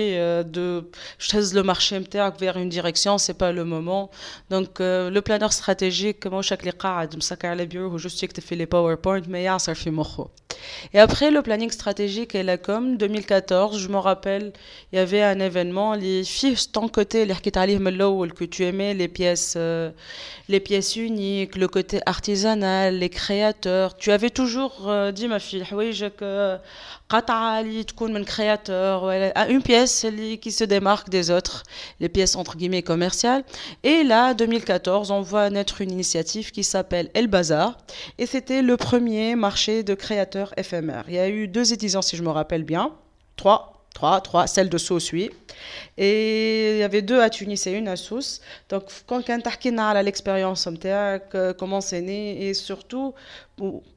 de 0.56 0.90
chaise 1.20 1.54
le 1.54 1.64
marché 1.64 1.94
نتاعك 2.00 2.38
vers 2.40 2.58
une 2.58 2.70
direction 2.70 3.18
c'est 3.18 3.38
pas 3.44 3.52
le 3.52 3.64
moment 3.64 4.10
donc 4.50 4.80
le 4.80 5.20
planeur 5.20 5.52
stratégique 5.54 6.28
ماهوش 6.28 6.54
اللي 6.54 6.72
قاعد 6.72 7.16
مسكر 7.16 7.48
على 7.48 7.66
بيرو 7.66 7.94
وجوست 7.94 8.24
يكتب 8.24 8.44
في 8.44 8.56
لي 8.56 8.66
باوربوينت 8.66 9.30
ما 9.30 9.40
يعصر 9.40 9.74
في 9.74 9.90
مخه 9.90 10.30
et 10.94 11.00
après 11.08 11.30
le 11.38 11.42
planning 11.48 11.72
stratégique 11.80 12.34
et 12.36 12.44
la 12.44 12.58
com 12.58 12.98
2014 12.98 13.78
je 13.78 13.88
me 13.90 13.98
rappelle 13.98 14.54
il 14.92 14.96
y 14.96 15.00
avait 15.00 15.22
un 15.24 15.40
événement 15.40 15.94
les 15.94 16.24
filles 16.24 16.68
ton 16.74 16.88
côté 16.88 17.16
اللي 17.16 17.34
حكيت 17.36 17.58
عليه 17.58 17.78
من 17.78 17.88
الاول 17.88 18.19
que 18.29 18.45
tu 18.45 18.65
aimais 18.65 18.95
les 18.95 19.09
pièces, 19.09 19.55
euh, 19.57 19.91
les 20.49 20.61
pièces 20.61 20.97
uniques, 20.97 21.57
le 21.57 21.69
côté 21.69 22.01
artisanal, 22.07 22.99
les 22.99 23.09
créateurs. 23.09 23.97
Tu 23.97 24.13
avais 24.13 24.31
toujours 24.31 24.89
euh, 24.89 25.13
dit, 25.13 25.29
ma 25.29 25.39
fille, 25.39 25.65
oui, 25.73 25.93
je 25.93 26.07
que 26.07 26.59
un 27.13 28.25
créateur, 28.25 29.11
une 29.49 29.63
pièce 29.63 30.07
qui 30.41 30.53
se 30.53 30.65
démarque 30.65 31.09
des 31.09 31.31
autres, 31.31 31.65
les 31.99 32.09
pièces 32.09 32.37
entre 32.37 32.57
guillemets 32.57 32.83
commerciales. 32.83 33.45
Et 33.83 34.05
là, 34.05 34.35
2014, 34.35 35.11
on 35.11 35.21
voit 35.21 35.51
naître 35.51 35.81
une 35.81 35.91
initiative 35.91 36.53
qui 36.53 36.63
s'appelle 36.63 37.11
El 37.15 37.27
Bazar. 37.27 37.79
Et 38.19 38.27
c'était 38.27 38.63
le 38.63 38.77
premier 38.77 39.35
marché 39.35 39.83
de 39.83 39.95
créateurs 39.95 40.53
éphémères. 40.57 41.05
Il 41.09 41.15
y 41.15 41.19
a 41.19 41.29
eu 41.29 41.49
deux 41.49 41.73
éditions, 41.73 42.03
si 42.03 42.17
je 42.17 42.23
me 42.23 42.31
rappelle 42.31 42.63
bien. 42.63 42.93
Trois, 43.37 43.80
trois, 43.95 44.21
trois, 44.21 44.47
celle 44.47 44.69
de 44.69 44.79
Sauce, 44.79 45.13
oui. 45.13 45.31
Et 45.99 46.73
il 46.73 46.79
y 46.79 46.83
avait 46.83 47.03
deux 47.03 47.21
à 47.21 47.29
Tunis 47.29 47.67
et 47.67 47.73
une 47.73 47.89
à 47.89 47.97
Sousse. 47.97 48.41
Donc, 48.69 48.85
quand 49.07 49.23
on 49.29 49.79
a 49.79 50.03
l'expérience, 50.03 50.69
comment 51.59 51.81
c'est 51.81 52.01
né, 52.01 52.47
et 52.47 52.55
surtout, 52.55 53.15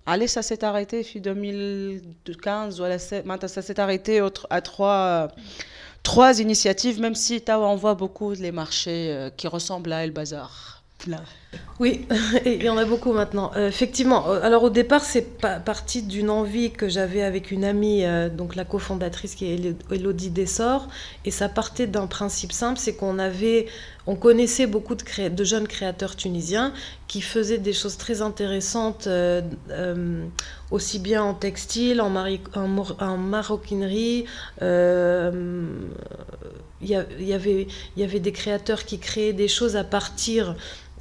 allez, 0.05 0.27
ça 0.27 0.41
s'est 0.41 0.63
arrêté, 0.63 1.03
puis 1.03 1.21
2015, 1.21 2.77
voilà, 2.79 2.97
ça 2.99 3.61
s'est 3.61 3.79
arrêté 3.79 4.21
à 4.49 4.61
trois, 4.61 5.29
trois 6.01 6.39
initiatives, 6.39 6.99
même 6.99 7.15
si 7.15 7.43
on 7.47 7.75
voit 7.75 7.95
beaucoup 7.95 8.33
les 8.33 8.51
marchés 8.51 9.29
qui 9.37 9.47
ressemblent 9.47 9.93
à 9.93 10.03
El 10.03 10.11
Bazar. 10.11 10.72
Oui, 11.79 12.05
il 12.45 12.63
y 12.63 12.69
en 12.69 12.77
a 12.77 12.85
beaucoup 12.85 13.13
maintenant. 13.13 13.51
Euh, 13.55 13.67
effectivement, 13.67 14.29
euh, 14.29 14.39
alors 14.43 14.61
au 14.63 14.69
départ, 14.69 15.03
c'est 15.03 15.27
parti 15.65 16.03
d'une 16.03 16.29
envie 16.29 16.71
que 16.71 16.87
j'avais 16.87 17.23
avec 17.23 17.51
une 17.51 17.65
amie, 17.65 18.05
euh, 18.05 18.29
donc 18.29 18.55
la 18.55 18.63
cofondatrice 18.63 19.33
qui 19.35 19.51
est 19.51 19.75
Elodie 19.91 20.29
Dessor, 20.29 20.87
et 21.25 21.31
ça 21.31 21.49
partait 21.49 21.87
d'un 21.87 22.07
principe 22.07 22.51
simple, 22.51 22.79
c'est 22.79 22.95
qu'on 22.95 23.19
avait, 23.19 23.65
on 24.05 24.15
connaissait 24.15 24.67
beaucoup 24.67 24.95
de, 24.95 25.43
jeunes 25.43 25.67
créateurs 25.67 26.15
tunisiens 26.15 26.73
qui 27.07 27.21
faisaient 27.21 27.57
des 27.57 27.73
choses 27.73 27.97
très 27.97 28.21
intéressantes, 28.21 29.09
aussi 30.71 30.99
bien 30.99 31.23
en 31.23 31.33
textile, 31.33 32.01
en, 32.01 32.09
maroquinerie. 33.17 34.25
Il 34.61 34.67
y 36.81 36.95
avait 36.95 38.19
des 38.19 38.31
créateurs 38.31 38.85
qui 38.85 38.99
créaient 38.99 39.33
des 39.33 39.47
choses 39.47 39.75
à 39.75 39.83
partir 39.83 40.55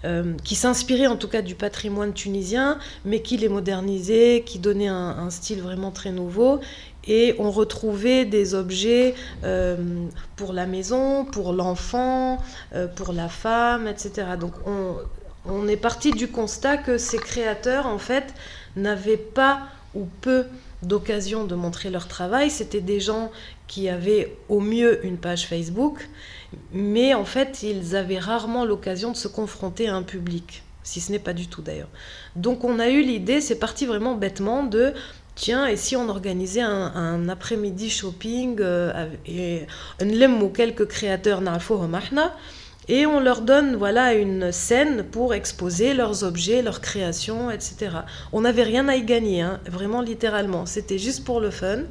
euh, 0.04 0.35
qui 0.44 0.54
s'inspirait 0.54 1.06
en 1.06 1.16
tout 1.16 1.28
cas 1.28 1.42
du 1.42 1.54
patrimoine 1.54 2.12
tunisien, 2.12 2.78
mais 3.04 3.23
qui 3.23 3.37
les 3.37 3.49
modernisait, 3.49 4.42
qui 4.44 4.59
donnait 4.59 4.88
un, 4.88 5.30
style 5.30 5.62
vraiment 5.62 5.90
très 5.90 6.11
nouveau. 6.11 6.61
Et 7.06 7.35
on 7.38 7.50
retrouvait 7.50 8.25
des 8.25 8.54
objets 8.54 9.14
euh, 9.44 9.76
pour 10.37 10.52
la 10.52 10.66
maison, 10.66 11.25
pour 11.25 11.52
l'enfant, 11.52 12.38
euh, 12.75 12.87
pour 12.87 13.12
la 13.12 13.28
femme, 13.28 13.87
etc. 13.88 14.28
Donc 14.38 14.52
on, 14.66 14.97
on 15.47 15.66
est 15.68 15.76
parti 15.76 16.11
du 16.12 16.28
constat 16.28 16.76
que 16.76 16.99
ces 16.99 17.18
créateurs, 17.18 17.87
en 17.87 17.99
fait, 17.99 18.35
n'avaient 18.76 19.16
pas 19.16 19.62
ou 19.94 20.06
peu 20.21 20.47
d'occasion 20.82 21.44
de 21.44 21.54
montrer 21.54 21.90
leur 21.90 22.08
travail. 22.08 22.50
C'était 22.50 22.80
des 22.80 23.00
gens 23.00 23.30
qui 23.66 23.88
avaient 23.88 24.36
au 24.48 24.60
mieux 24.60 25.04
une 25.06 25.16
page 25.16 25.46
Facebook 25.46 26.08
mais 26.72 27.14
en 27.14 27.24
fait, 27.24 27.62
ils 27.62 27.96
avaient 27.96 28.18
rarement 28.18 28.64
l'occasion 28.64 29.10
de 29.12 29.16
se 29.16 29.28
confronter 29.28 29.88
à 29.88 29.94
un 29.94 30.02
public, 30.02 30.62
si 30.82 31.00
ce 31.00 31.12
n'est 31.12 31.18
pas 31.18 31.32
du 31.32 31.48
tout 31.48 31.62
d'ailleurs. 31.62 31.88
Donc 32.36 32.64
on 32.64 32.78
a 32.78 32.88
eu 32.88 33.02
l'idée, 33.02 33.40
c'est 33.40 33.58
parti 33.58 33.86
vraiment 33.86 34.14
bêtement 34.14 34.64
de 34.64 34.92
tiens, 35.34 35.66
et 35.66 35.76
si 35.76 35.96
on 35.96 36.08
organisait 36.08 36.60
un, 36.60 37.28
après-midi 37.28 37.88
shopping 37.88 38.58
euh, 38.60 39.08
et 39.26 39.66
ou 40.00 40.48
quelques 40.48 40.86
créateurs 40.86 41.40
et 42.88 43.06
on 43.06 43.20
leur 43.20 43.42
donne 43.42 43.76
voilà 43.76 44.14
une 44.14 44.52
scène 44.52 45.04
pour 45.04 45.34
exposer 45.34 45.94
leurs 45.94 46.24
objets, 46.24 46.62
leurs 46.62 46.80
créations, 46.80 47.50
etc. 47.50 47.98
On 48.32 48.40
n'avait 48.40 48.64
rien 48.64 48.88
à 48.88 48.96
y 48.96 49.04
gagner, 49.04 49.42
hein, 49.42 49.60
vraiment 49.66 50.02
littéralement. 50.02 50.66
C'était 50.66 50.98
juste 50.98 51.24
pour 51.24 51.40
le 51.40 51.50
fun. 51.50 51.82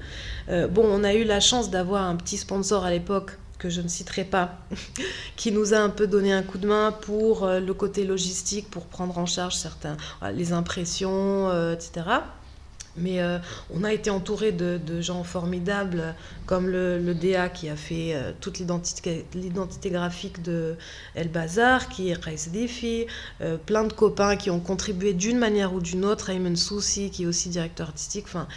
Euh, 0.49 0.67
bon, 0.67 0.83
on 0.85 1.03
a 1.03 1.13
eu 1.13 1.23
la 1.23 1.39
chance 1.39 1.69
d'avoir 1.69 2.03
un 2.03 2.15
petit 2.15 2.37
sponsor 2.37 2.83
à 2.83 2.91
l'époque 2.91 3.37
que 3.57 3.69
je 3.69 3.81
ne 3.81 3.87
citerai 3.87 4.23
pas, 4.23 4.57
qui 5.35 5.51
nous 5.51 5.73
a 5.73 5.77
un 5.77 5.89
peu 5.89 6.07
donné 6.07 6.33
un 6.33 6.41
coup 6.41 6.57
de 6.57 6.67
main 6.67 6.91
pour 6.91 7.43
euh, 7.43 7.59
le 7.59 7.73
côté 7.73 8.03
logistique, 8.03 8.69
pour 8.69 8.85
prendre 8.85 9.17
en 9.17 9.27
charge 9.27 9.55
certains, 9.55 9.97
les 10.33 10.51
impressions, 10.51 11.49
euh, 11.49 11.73
etc. 11.73 12.01
Mais 12.97 13.21
euh, 13.21 13.37
on 13.73 13.83
a 13.83 13.93
été 13.93 14.09
entouré 14.09 14.51
de, 14.51 15.01
gens 15.01 15.23
formidables, 15.23 16.13
comme 16.45 16.67
le, 16.67 17.13
DA 17.13 17.49
qui 17.49 17.69
a 17.69 17.75
fait 17.75 18.15
toute 18.41 18.59
l'identité 18.59 19.89
graphique 19.89 20.41
de 20.41 20.75
El 21.15 21.29
Bazar, 21.29 21.89
qui 21.89 22.09
est 22.09 22.13
Reis 22.13 22.49
Defi, 22.53 23.05
plein 23.65 23.85
de 23.85 23.93
copains 23.93 24.35
qui 24.35 24.49
ont 24.49 24.59
contribué 24.59 25.13
d'une 25.13 25.37
manière 25.37 25.73
ou 25.73 25.79
d'une 25.79 26.05
autre, 26.05 26.29
Ayman 26.29 26.55
Soussi 26.55 27.09
qui 27.09 27.23
est 27.23 27.25
aussi 27.25 27.49
directeur 27.49 27.87
artistique. 27.87 28.25
Enfin, 28.27 28.47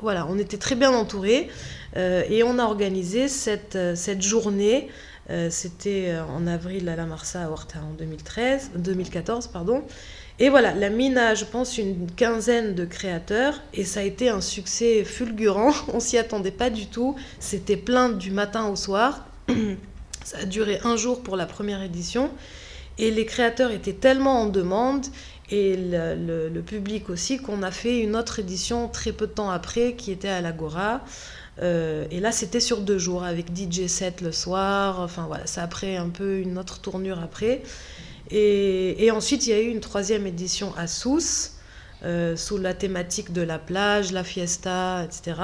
voilà, 0.00 0.26
on 0.28 0.38
était 0.38 0.58
très 0.58 0.74
bien 0.74 0.90
entourés. 0.90 1.48
Euh, 1.96 2.22
et 2.28 2.42
on 2.42 2.58
a 2.58 2.64
organisé 2.64 3.28
cette, 3.28 3.76
euh, 3.76 4.20
journée, 4.20 4.88
euh, 5.30 5.48
c'était 5.50 6.14
en 6.18 6.46
avril 6.46 6.88
à 6.88 6.96
la 6.96 7.06
Marsa 7.06 7.44
à 7.44 7.50
Horta 7.50 7.80
en 7.80 7.94
2013, 7.94 8.72
2014. 8.76 9.48
Pardon. 9.48 9.82
Et 10.38 10.50
voilà, 10.50 10.74
la 10.74 10.90
mine 10.90 11.16
a, 11.16 11.34
je 11.34 11.46
pense, 11.46 11.78
une 11.78 12.10
quinzaine 12.10 12.74
de 12.74 12.84
créateurs 12.84 13.62
et 13.72 13.84
ça 13.84 14.00
a 14.00 14.02
été 14.02 14.28
un 14.28 14.42
succès 14.42 15.02
fulgurant. 15.04 15.72
On 15.92 16.00
s'y 16.00 16.18
attendait 16.18 16.50
pas 16.50 16.68
du 16.68 16.86
tout. 16.86 17.16
C'était 17.40 17.76
plein 17.76 18.10
du 18.10 18.30
matin 18.30 18.68
au 18.68 18.76
soir. 18.76 19.24
Ça 20.24 20.38
a 20.38 20.44
duré 20.44 20.80
un 20.82 20.96
jour 20.96 21.22
pour 21.22 21.36
la 21.36 21.46
première 21.46 21.82
édition 21.82 22.30
et 22.98 23.12
les 23.12 23.26
créateurs 23.26 23.70
étaient 23.70 23.92
tellement 23.92 24.40
en 24.40 24.46
demande 24.46 25.06
et 25.50 25.76
le, 25.76 26.60
public 26.62 27.08
aussi 27.10 27.38
qu'on 27.38 27.62
a 27.62 27.70
fait 27.70 28.00
une 28.00 28.16
autre 28.16 28.40
édition 28.40 28.88
très 28.88 29.12
peu 29.12 29.28
de 29.28 29.32
temps 29.32 29.50
après 29.50 29.94
qui 29.94 30.10
était 30.10 30.28
à 30.28 30.40
l'Agora. 30.40 31.04
Euh, 31.62 32.06
et 32.10 32.20
là, 32.20 32.32
c'était 32.32 32.60
sur 32.60 32.80
deux 32.80 32.98
jours 32.98 33.24
avec 33.24 33.56
DJ 33.56 33.86
set 33.86 34.20
le 34.20 34.32
soir. 34.32 35.00
Enfin 35.00 35.26
voilà, 35.28 35.46
ça 35.46 35.62
a 35.62 35.66
pris 35.68 35.96
un 35.96 36.08
peu 36.08 36.38
une 36.38 36.58
autre 36.58 36.80
tournure 36.80 37.20
après. 37.20 37.62
Et, 38.30 39.10
ensuite, 39.10 39.46
il 39.46 39.50
y 39.50 39.52
a 39.52 39.60
eu 39.60 39.68
une 39.68 39.80
troisième 39.80 40.26
édition 40.26 40.72
à 40.76 40.86
Sousse, 40.86 41.52
euh, 42.04 42.36
sous 42.36 42.58
la 42.58 42.74
thématique 42.74 43.32
de 43.32 43.42
la 43.42 43.58
plage, 43.58 44.12
la 44.12 44.24
fiesta, 44.24 45.04
etc. 45.04 45.40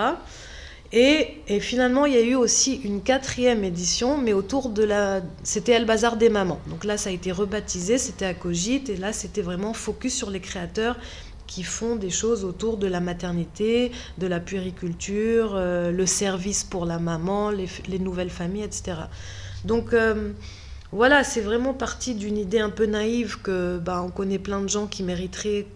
Et, 0.92 1.38
finalement, 1.60 2.04
il 2.04 2.12
y 2.12 2.18
a 2.18 2.22
eu 2.22 2.34
aussi 2.34 2.74
une 2.84 3.02
quatrième 3.02 3.64
édition, 3.64 4.18
mais 4.18 4.34
autour 4.34 4.68
de 4.68 4.84
la. 4.84 5.22
C'était 5.42 5.72
El 5.72 5.86
Bazar 5.86 6.16
des 6.16 6.28
Mamans. 6.28 6.60
Donc 6.68 6.84
là, 6.84 6.98
ça 6.98 7.08
a 7.08 7.12
été 7.12 7.32
rebaptisé, 7.32 7.96
c'était 7.96 8.26
à 8.26 8.34
Cogite, 8.34 8.90
et 8.90 8.96
là, 8.96 9.12
c'était 9.12 9.40
vraiment 9.40 9.72
focus 9.72 10.14
sur 10.14 10.30
les 10.30 10.40
créateurs 10.40 10.98
qui 11.46 11.62
font 11.62 11.96
des 11.96 12.08
choses 12.08 12.44
autour 12.44 12.78
de 12.78 12.86
la 12.86 13.00
maternité, 13.00 13.92
de 14.16 14.26
la 14.26 14.40
puériculture, 14.40 15.52
euh, 15.54 15.90
le 15.90 16.06
service 16.06 16.64
pour 16.64 16.86
la 16.86 16.98
maman, 16.98 17.50
les, 17.50 17.98
nouvelles 17.98 18.30
familles, 18.30 18.62
etc. 18.62 18.94
Donc 19.66 19.92
euh, 19.92 20.32
voilà, 20.92 21.24
c'est 21.24 21.40
vraiment 21.40 21.74
parti 21.74 22.14
d'une 22.14 22.38
idée 22.38 22.60
un 22.60 22.70
peu 22.70 22.86
naïve 22.86 23.40
que 23.42 23.78
bah, 23.78 24.02
on 24.04 24.10
connaît 24.10 24.38
plein 24.38 24.60
de 24.60 24.68
gens 24.68 24.86
qui 24.86 25.02
mériteraient 25.02 25.66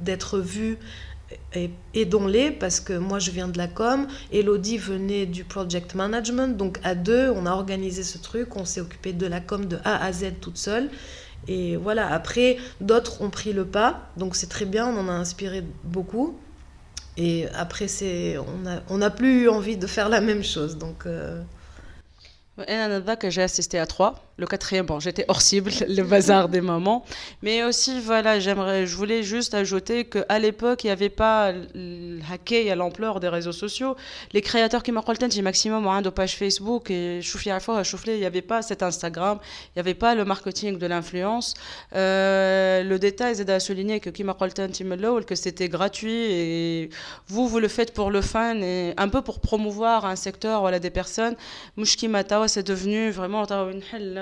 d'être 0.00 0.38
vus 0.38 0.78
et 1.54 1.70
aidons-les 1.94 2.50
parce 2.50 2.80
que 2.80 2.94
moi 2.94 3.18
je 3.18 3.30
viens 3.30 3.48
de 3.48 3.58
la 3.58 3.68
com, 3.68 4.06
Elodie 4.32 4.78
venait 4.78 5.26
du 5.26 5.44
project 5.44 5.94
management, 5.94 6.56
donc 6.56 6.78
à 6.84 6.94
deux 6.94 7.30
on 7.30 7.44
a 7.44 7.50
organisé 7.50 8.02
ce 8.02 8.16
truc, 8.16 8.56
on 8.56 8.64
s'est 8.64 8.80
occupé 8.80 9.12
de 9.12 9.26
la 9.26 9.40
com 9.40 9.66
de 9.66 9.78
A 9.84 10.02
à 10.02 10.12
Z 10.12 10.34
toute 10.40 10.56
seule 10.56 10.88
et 11.46 11.76
voilà, 11.76 12.12
après, 12.12 12.58
d'autres 12.80 13.22
ont 13.22 13.30
pris 13.30 13.52
le 13.52 13.64
pas, 13.64 14.10
donc 14.16 14.34
c'est 14.36 14.48
très 14.48 14.66
bien, 14.66 14.86
on 14.86 14.98
en 14.98 15.08
a 15.08 15.12
inspiré 15.12 15.64
beaucoup. 15.84 16.38
Et 17.16 17.48
après, 17.54 17.88
c'est, 17.88 18.36
on 18.88 18.98
n'a 18.98 19.10
plus 19.10 19.44
eu 19.44 19.48
envie 19.48 19.76
de 19.76 19.86
faire 19.86 20.08
la 20.08 20.20
même 20.20 20.44
chose. 20.44 20.76
Donc, 20.78 21.06
euh... 21.06 21.42
que 23.16 23.30
j'ai 23.30 23.42
assisté 23.42 23.78
à 23.78 23.86
trois. 23.86 24.27
Le 24.38 24.46
quatrième, 24.46 24.86
bon, 24.86 25.00
j'étais 25.00 25.24
hors 25.28 25.42
cible, 25.42 25.72
le 25.88 26.02
bazar 26.02 26.48
des 26.48 26.60
mamans. 26.60 27.04
Mais 27.42 27.64
aussi, 27.64 28.00
voilà, 28.00 28.38
j'aimerais, 28.38 28.86
je 28.86 28.96
voulais 28.96 29.22
juste 29.22 29.52
ajouter 29.52 30.04
qu'à 30.04 30.38
l'époque, 30.38 30.84
il 30.84 30.86
n'y 30.86 30.92
avait 30.92 31.08
pas 31.08 31.52
le 31.74 32.20
hacker 32.30 32.72
à 32.72 32.76
l'ampleur 32.76 33.18
des 33.18 33.28
réseaux 33.28 33.52
sociaux. 33.52 33.96
Les 34.32 34.40
créateurs 34.40 34.82
qui 34.82 34.92
m'ont 34.92 35.02
dit 35.28 35.42
maximum 35.42 35.86
ont 35.86 35.90
une 35.90 36.10
page 36.10 36.36
Facebook 36.36 36.90
et 36.90 37.20
il 37.20 38.18
n'y 38.18 38.24
avait 38.24 38.42
pas 38.42 38.62
cet 38.62 38.82
Instagram, 38.82 39.38
il 39.42 39.78
n'y 39.78 39.80
avait 39.80 39.94
pas 39.94 40.14
le 40.14 40.24
marketing 40.24 40.78
de 40.78 40.86
l'influence. 40.86 41.54
Euh, 41.94 42.84
le 42.84 42.98
détail, 42.98 43.34
c'est 43.36 43.44
de 43.44 43.58
souligner 43.58 43.98
que 44.00 44.10
qui 44.10 44.22
m'a 44.22 44.34
que 44.34 45.34
c'était 45.34 45.68
gratuit 45.68 46.12
et 46.12 46.90
vous, 47.26 47.48
vous 47.48 47.58
le 47.58 47.68
faites 47.68 47.92
pour 47.92 48.10
le 48.10 48.20
fan 48.20 48.62
et 48.62 48.94
un 48.96 49.08
peu 49.08 49.22
pour 49.22 49.40
promouvoir 49.40 50.04
un 50.04 50.16
secteur, 50.16 50.60
voilà, 50.60 50.78
des 50.78 50.90
personnes. 50.90 51.34
Mouchki 51.76 52.06
Matawa, 52.06 52.46
c'est 52.46 52.62
devenu 52.62 53.10
vraiment 53.10 53.44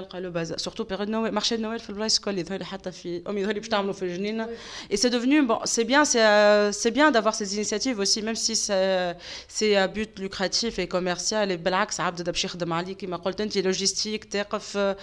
une 0.06 0.22
le 0.26 0.30
bazar 0.30 0.60
surtout 0.60 0.86
période 0.86 1.10
Noël 1.10 1.32
marché 1.32 1.58
de 1.58 1.62
Noël 1.62 1.80
في 1.80 1.90
البلايص 1.90 2.18
الكل 2.18 2.38
يظهر 2.38 2.64
حتى 2.64 2.92
في 2.92 3.22
امي 3.30 3.42
يظهر 3.42 3.60
باش 3.60 3.68
تعملوا 3.68 3.94
في 3.94 4.02
الجنينه 4.02 4.48
et 4.92 4.98
c'est 4.98 5.10
devenu 5.10 5.46
bon 5.48 5.60
c'est 5.66 5.84
bien 5.84 6.06
c'est 6.06 6.26
euh, 6.26 6.72
c'est 6.72 6.92
bien 6.92 7.12
d'avoir 7.12 7.36
ces 7.36 7.56
initiatives 7.56 8.00
aussi 8.00 8.22
même 8.22 8.36
si 8.36 8.56
c'est 8.56 9.76
à 9.76 9.88
but 9.88 10.20
lucratif 10.20 10.80
et 10.80 10.88
commercial 10.88 11.52
et 11.52 11.58
بالعكس 11.58 12.00
عبد 12.00 12.18
دابا 12.18 12.32
باش 12.32 12.46
يخدم 12.46 12.74
عليك 12.74 12.98
كما 12.98 13.18
قلت 13.18 13.42
انت 13.42 13.58
لوجيستيك 13.58 14.24
تقف 14.24 14.96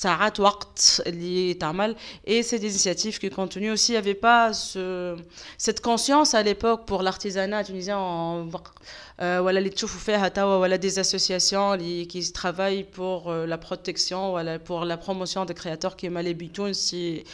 ساعات 0.00 0.40
وقت 0.40 1.02
اللي 1.06 1.54
تعمل 1.54 1.96
et 2.26 2.42
c'est 2.42 2.58
des 2.58 2.70
initiatives 2.70 3.18
qui 3.18 3.30
continuent 3.30 3.72
aussi 3.72 3.92
il 3.92 3.94
n'y 3.94 3.98
avait 3.98 4.20
pas 4.28 4.52
ce, 4.52 5.16
cette 5.58 5.80
conscience 5.80 6.34
à 6.34 6.42
l'époque 6.42 6.86
pour 6.86 7.02
l'artisanat 7.02 7.64
tunisien 7.64 7.98
en 7.98 8.44
ولا 9.22 9.58
اللي 9.58 9.68
تشوفوا 9.68 10.00
فيها 10.00 10.28
توا 10.28 10.56
ولا 10.56 10.76
des 10.76 10.94
associations 10.98 11.76
qui 12.12 12.32
travaillent 12.32 12.84
pour 12.84 13.30
la 13.46 13.58
protection 13.58 14.34
ولا 14.34 14.58
pour 14.58 14.84
la 14.84 14.96
promotion 14.96 15.44
des 15.44 15.54
créateurs 15.54 15.96
qui 15.96 16.08
les 16.08 16.34
Bitoun 16.34 16.74
si 16.74 17.24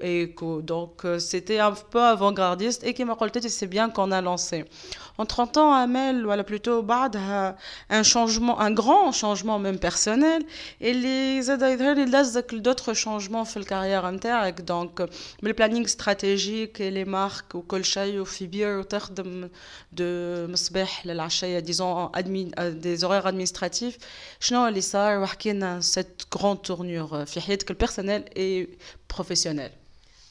et 0.00 0.34
donc 0.62 0.94
c'était 1.18 1.58
un 1.58 1.72
peu 1.92 2.02
avant-gardiste 2.02 2.84
et 2.84 2.92
qui 2.94 3.04
m'a 3.04 3.16
dit 3.34 3.50
c'est 3.50 3.66
bien 3.66 3.88
qu'on 3.90 4.10
a 4.12 4.20
lancé 4.20 4.64
en 5.18 5.26
30 5.26 5.56
ans 5.56 5.72
Amel 5.72 6.24
voilà 6.24 6.44
plutôt 6.44 6.82
بعد 6.82 7.16
un 7.90 8.02
changement 8.02 8.60
un 8.60 8.70
grand 8.70 9.12
changement 9.12 9.58
même 9.58 9.78
personnel 9.78 10.42
et 10.80 10.92
les 10.92 11.40
زاد 11.40 11.62
يظهر 11.62 11.94
لي 11.94 12.04
لزق 12.04 12.54
d'autres 12.54 12.94
changements 12.94 13.44
في 13.44 13.56
الكارير 13.56 14.10
نتاعك 14.10 14.60
donc 14.60 15.02
من 15.42 15.48
البلانينغ 15.50 15.86
stratégique 15.86 16.80
et 16.80 16.90
les 16.90 17.04
marques 17.04 17.54
وكل 17.54 17.84
شيء 17.84 18.20
وفي 18.20 18.46
بير 18.46 18.78
وتخدم 18.78 19.48
de 19.96 20.02
مصباح 20.48 21.06
للعشاء 21.32 21.60
disons, 21.60 22.10
euh, 22.58 22.70
des 22.70 23.04
horaires 23.04 23.26
administratifs. 23.26 23.98
cette 25.80 26.26
grande 26.30 26.62
tournure 26.62 27.14
euh, 27.14 27.24
que 27.24 27.72
le 27.72 27.74
personnel 27.74 28.24
et 28.36 28.70
professionnel 29.08 29.70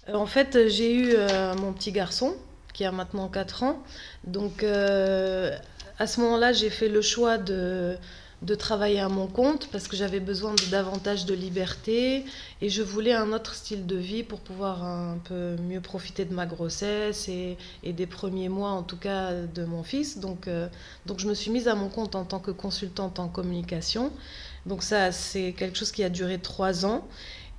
euh, 0.09 0.13
En 0.13 0.25
fait, 0.25 0.67
j'ai 0.69 0.93
eu 0.93 1.15
mon 1.57 1.73
petit 1.73 1.91
garçon 1.91 2.35
qui 2.73 2.85
a 2.85 2.91
maintenant 2.91 3.27
4 3.27 3.63
ans. 3.63 3.83
Donc, 4.23 4.63
à 4.63 6.07
ce 6.07 6.19
moment-là, 6.21 6.53
j'ai 6.53 6.69
fait 6.69 6.89
le 6.89 7.01
choix 7.01 7.37
de 7.37 7.97
de 8.42 8.56
travailler 8.56 8.98
à 8.98 9.08
mon 9.08 9.28
compte 9.28 9.68
parce 9.70 9.86
que 9.86 9.96
j'avais 9.96 10.18
besoin 10.18 10.54
de 10.54 10.70
davantage 10.70 11.26
de 11.26 11.34
liberté 11.34 12.24
et 12.60 12.68
je 12.68 12.82
voulais 12.82 13.12
un 13.12 13.32
autre 13.32 13.54
style 13.54 13.86
de 13.86 13.96
vie 13.96 14.24
pour 14.24 14.40
pouvoir 14.40 14.82
un 14.84 15.18
peu 15.24 15.54
mieux 15.62 15.80
profiter 15.80 16.24
de 16.24 16.34
ma 16.34 16.44
grossesse 16.44 17.28
et, 17.28 17.56
des 17.84 18.06
premiers 18.06 18.48
mois 18.48 18.70
en 18.70 18.82
tout 18.82 18.96
cas 18.96 19.32
de 19.32 19.64
mon 19.64 19.84
fils. 19.84 20.18
Donc, 20.18 20.48
euh, 20.48 20.68
donc 21.06 21.20
je 21.20 21.28
me 21.28 21.34
suis 21.34 21.52
mise 21.52 21.68
à 21.68 21.76
mon 21.76 21.88
compte 21.88 22.16
en 22.16 22.24
tant 22.24 22.40
que 22.40 22.50
consultante 22.50 23.20
en 23.20 23.28
communication. 23.28 24.12
Donc 24.66 24.82
ça 24.82 25.12
c'est 25.12 25.52
quelque 25.52 25.78
chose 25.78 25.92
qui 25.92 26.02
a 26.02 26.08
duré 26.08 26.38
trois 26.38 26.84
ans 26.84 27.06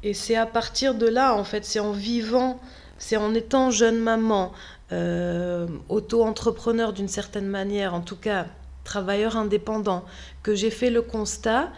et 0.03 0.13
c'est 0.13 0.35
à 0.35 0.45
partir 0.45 0.95
de 0.95 1.07
là 1.07 1.33
en 1.33 1.45
fait 1.45 1.63
c'est 1.63 1.79
en 1.79 1.93
vivant, 1.93 2.59
c'est 2.97 3.15
en 3.15 3.33
étant 3.33 3.71
jeune 3.71 3.99
maman, 3.99 4.51
euh, 4.91 5.65
auto-entrepreneur 5.87 6.91
d'une 6.91 7.07
certaine 7.07 7.47
manière 7.47 7.93
en 7.93 8.01
tout 8.01 8.17
cas 8.17 8.47
travailleur 8.83 9.37
indépendant, 9.37 10.05
que 10.41 10.55
j'ai 10.55 10.71
fait 10.71 10.89
le 10.89 11.01
constat 11.01 11.71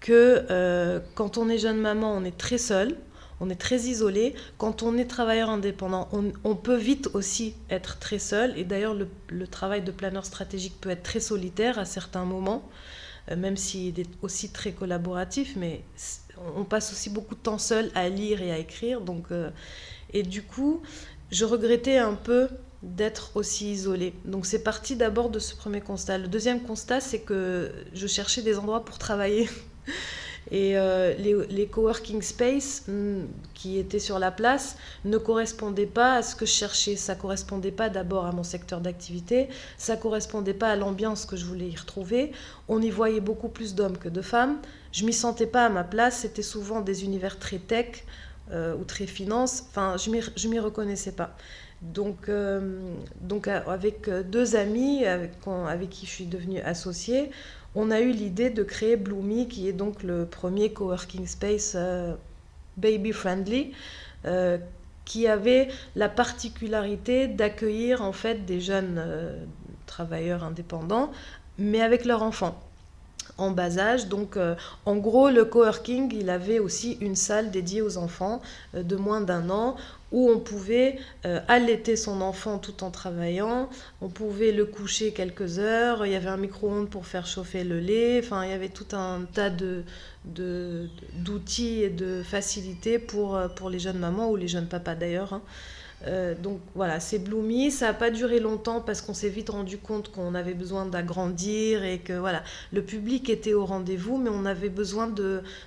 que 0.00 0.44
euh, 0.50 1.00
quand 1.14 1.38
on 1.38 1.48
est 1.48 1.58
jeune 1.58 1.78
maman, 1.78 2.12
on 2.14 2.24
est 2.24 2.36
très 2.36 2.58
seul, 2.58 2.96
on 3.40 3.50
est 3.50 3.60
très 3.60 3.80
isolé. 3.80 4.34
Quand 4.58 4.82
on 4.82 4.96
est 4.96 5.06
travailleur 5.06 5.50
indépendant, 5.50 6.08
on, 6.44 6.54
peut 6.54 6.76
vite 6.76 7.08
aussi 7.14 7.54
être 7.70 7.98
très 7.98 8.18
seul. 8.18 8.56
Et 8.56 8.64
d'ailleurs, 8.64 8.94
le, 8.94 9.46
travail 9.46 9.82
de 9.82 9.90
planeur 9.90 10.24
stratégique 10.24 10.74
peut 10.80 10.90
être 10.90 11.02
très 11.02 11.20
solitaire 11.20 11.78
à 11.78 11.84
certains 11.84 12.24
moments, 12.24 12.68
euh, 13.30 13.36
même 13.36 13.56
s'il 13.56 13.98
est 13.98 14.08
aussi 14.22 14.50
très 14.50 14.72
collaboratif. 14.72 15.54
Mais 15.56 15.82
on 16.56 16.64
passe 16.64 16.92
aussi 16.92 17.10
beaucoup 17.10 17.34
de 17.34 17.40
temps 17.40 17.58
seul 17.58 17.90
à 17.94 18.08
lire 18.08 18.42
et 18.42 18.52
à 18.52 18.58
écrire. 18.58 19.00
Donc, 19.00 19.26
euh, 19.32 19.50
et 20.12 20.22
du 20.22 20.42
coup, 20.42 20.82
je 21.32 21.44
regrettais 21.44 21.98
un 21.98 22.14
peu 22.14 22.48
d'être 22.82 23.36
aussi 23.36 23.72
isolée. 23.72 24.12
Donc 24.24 24.44
c'est 24.46 24.62
parti 24.62 24.96
d'abord 24.96 25.30
de 25.30 25.38
ce 25.38 25.54
premier 25.54 25.80
constat. 25.80 26.18
Le 26.18 26.28
deuxième 26.28 26.62
constat, 26.62 27.00
c'est 27.00 27.20
que 27.20 27.70
je 27.94 28.06
cherchais 28.06 28.42
des 28.42 28.58
endroits 28.58 28.84
pour 28.84 28.98
travailler. 28.98 29.48
Et 30.50 30.76
euh, 30.76 31.14
les, 31.14 31.66
coworking 31.66 32.20
space 32.20 32.82
mm, 32.88 33.22
qui 33.54 33.78
étaient 33.78 34.00
sur 34.00 34.18
la 34.18 34.30
place 34.30 34.76
ne 35.04 35.16
correspondaient 35.16 35.86
pas 35.86 36.16
à 36.16 36.22
ce 36.22 36.34
que 36.34 36.44
je 36.44 36.50
cherchais. 36.50 36.96
Ça 36.96 37.14
correspondait 37.14 37.70
pas 37.70 37.88
d'abord 37.88 38.26
à 38.26 38.32
mon 38.32 38.42
secteur 38.42 38.80
d'activité, 38.80 39.48
ça 39.78 39.96
correspondait 39.96 40.52
pas 40.52 40.68
à 40.68 40.76
l'ambiance 40.76 41.24
que 41.24 41.36
je 41.36 41.46
voulais 41.46 41.68
y 41.68 41.76
retrouver. 41.76 42.32
On 42.68 42.82
y 42.82 42.90
voyait 42.90 43.20
beaucoup 43.20 43.48
plus 43.48 43.74
d'hommes 43.74 43.96
que 43.96 44.08
de 44.08 44.20
femmes. 44.20 44.58
Je 44.90 45.06
m'y 45.06 45.12
sentais 45.12 45.46
pas 45.46 45.64
à 45.64 45.68
ma 45.68 45.84
place. 45.84 46.18
C'était 46.18 46.42
souvent 46.42 46.80
des 46.80 47.04
univers 47.04 47.38
très 47.38 47.58
tech 47.58 48.04
euh, 48.50 48.74
ou 48.74 48.84
très 48.84 49.06
finance. 49.06 49.64
Enfin, 49.70 49.96
je 49.96 50.48
m'y 50.48 50.58
reconnaissais 50.58 51.12
pas. 51.12 51.36
Donc, 51.82 52.28
euh, 52.28 52.78
donc 53.20 53.48
euh, 53.48 53.60
avec 53.66 54.06
euh, 54.06 54.22
deux 54.22 54.54
amis 54.54 55.04
avec, 55.04 55.90
qui 55.90 56.06
je 56.06 56.10
suis 56.10 56.26
devenue 56.26 56.60
associée, 56.60 57.30
on 57.74 57.90
a 57.90 58.00
eu 58.00 58.12
l'idée 58.12 58.50
de 58.50 58.62
créer 58.62 58.96
Bloomy, 58.96 59.48
qui 59.48 59.68
est 59.68 59.72
donc 59.72 60.02
le 60.04 60.24
premier 60.26 60.72
coworking 60.72 61.26
space 61.26 61.76
baby 62.76 63.12
friendly, 63.12 63.72
qui 65.06 65.26
avait 65.26 65.68
la 65.96 66.10
particularité 66.10 67.28
d'accueillir 67.28 68.02
en 68.02 68.12
fait 68.12 68.44
des 68.44 68.60
jeunes 68.60 69.02
travailleurs 69.86 70.44
indépendants, 70.44 71.12
mais 71.56 71.80
avec 71.80 72.04
leurs 72.04 72.22
enfants 72.22 72.60
en 73.38 73.52
bas 73.52 73.78
âge. 73.78 74.08
Donc, 74.08 74.38
en 74.84 74.96
gros, 74.96 75.30
le 75.30 75.46
coworking, 75.46 76.12
il 76.14 76.28
avait 76.28 76.58
aussi 76.58 76.98
une 77.00 77.16
salle 77.16 77.50
dédiée 77.50 77.80
aux 77.80 77.96
enfants 77.96 78.42
de 78.74 78.96
moins 78.96 79.22
d'un 79.22 79.48
an 79.48 79.76
où 80.12 80.30
on 80.30 80.38
pouvait 80.38 80.98
euh, 81.26 81.40
allaiter 81.48 81.96
son 81.96 82.20
enfant 82.20 82.58
tout 82.58 82.84
en 82.84 82.90
travaillant, 82.90 83.68
on 84.00 84.08
pouvait 84.08 84.52
le 84.52 84.66
coucher 84.66 85.12
quelques 85.12 85.58
heures, 85.58 86.06
il 86.06 86.12
y 86.12 86.14
avait 86.14 86.28
un 86.28 86.36
micro-ondes 86.36 86.90
pour 86.90 87.06
faire 87.06 87.26
chauffer 87.26 87.64
le 87.64 87.80
lait, 87.80 88.20
enfin 88.22 88.44
il 88.44 88.50
y 88.50 88.54
avait 88.54 88.68
tout 88.68 88.94
un 88.94 89.22
tas 89.32 89.50
de, 89.50 89.84
d'outils 91.14 91.82
et 91.82 91.90
de 91.90 92.22
facilités 92.22 92.98
pour, 92.98 93.36
euh, 93.36 93.48
pour 93.48 93.70
les 93.70 93.78
jeunes 93.78 93.98
mamans 93.98 94.30
ou 94.30 94.36
les 94.36 94.48
jeunes 94.48 94.68
papas 94.68 94.94
d'ailleurs. 94.94 95.32
Hein. 95.32 95.42
Euh, 96.06 96.34
donc 96.34 96.60
voilà, 96.74 97.00
c'est 97.00 97.18
Bloomy. 97.18 97.70
Ça 97.70 97.86
n'a 97.86 97.94
pas 97.94 98.10
duré 98.10 98.40
longtemps 98.40 98.80
parce 98.80 99.00
qu'on 99.00 99.14
s'est 99.14 99.28
vite 99.28 99.50
rendu 99.50 99.78
compte 99.78 100.10
qu'on 100.10 100.34
avait 100.34 100.54
besoin 100.54 100.86
d'agrandir 100.86 101.84
et 101.84 101.98
que 101.98 102.12
voilà, 102.12 102.42
le 102.72 102.82
public 102.82 103.30
était 103.30 103.54
au 103.54 103.64
rendez-vous, 103.64 104.18
mais 104.18 104.30
on 104.30 104.44
avait 104.44 104.68
besoin 104.68 105.12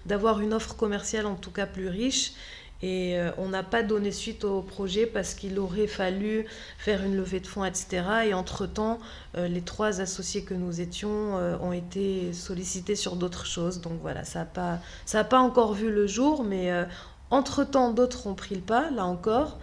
d'avoir 0.05 0.41
une 0.41 0.53
offre 0.53 0.75
commerciale 0.75 1.25
en 1.25 1.35
tout 1.35 1.51
cas 1.51 1.65
plus 1.65 1.87
riche. 1.87 2.33
Et 2.81 3.17
euh, 3.17 3.31
on 3.37 3.49
n'a 3.49 3.63
pas 3.63 3.83
donné 3.83 4.11
suite 4.11 4.43
au 4.43 4.61
projet 4.61 5.05
parce 5.05 5.33
qu'il 5.33 5.57
aurait 5.59 5.87
fallu 5.87 6.45
faire 6.77 7.03
une 7.03 7.15
levée 7.15 7.39
de 7.39 7.47
fonds, 7.47 7.63
etc. 7.63 8.03
Et 8.27 8.33
entre-temps, 8.33 8.99
euh, 9.37 9.47
les 9.47 9.61
trois 9.61 10.01
associés 10.01 10.43
que 10.43 10.53
nous 10.53 10.81
étions 10.81 11.37
euh, 11.37 11.57
ont 11.61 11.71
été 11.71 12.33
sollicités 12.33 12.95
sur 12.95 13.15
d'autres 13.15 13.45
choses. 13.45 13.79
Donc 13.79 13.93
voilà, 14.01 14.25
ça 14.25 14.39
n'a 14.39 14.45
pas, 14.45 14.79
pas 15.23 15.39
encore 15.39 15.73
vu 15.73 15.89
le 15.89 16.05
jour, 16.05 16.43
mais 16.43 16.69
entre-temps, 17.29 17.91
d'autres 17.91 18.27
ont 18.27 18.35
pris 18.35 18.55
le 18.55 18.61
pas, 18.61 18.91
là 18.91 19.05
encore. 19.05 19.57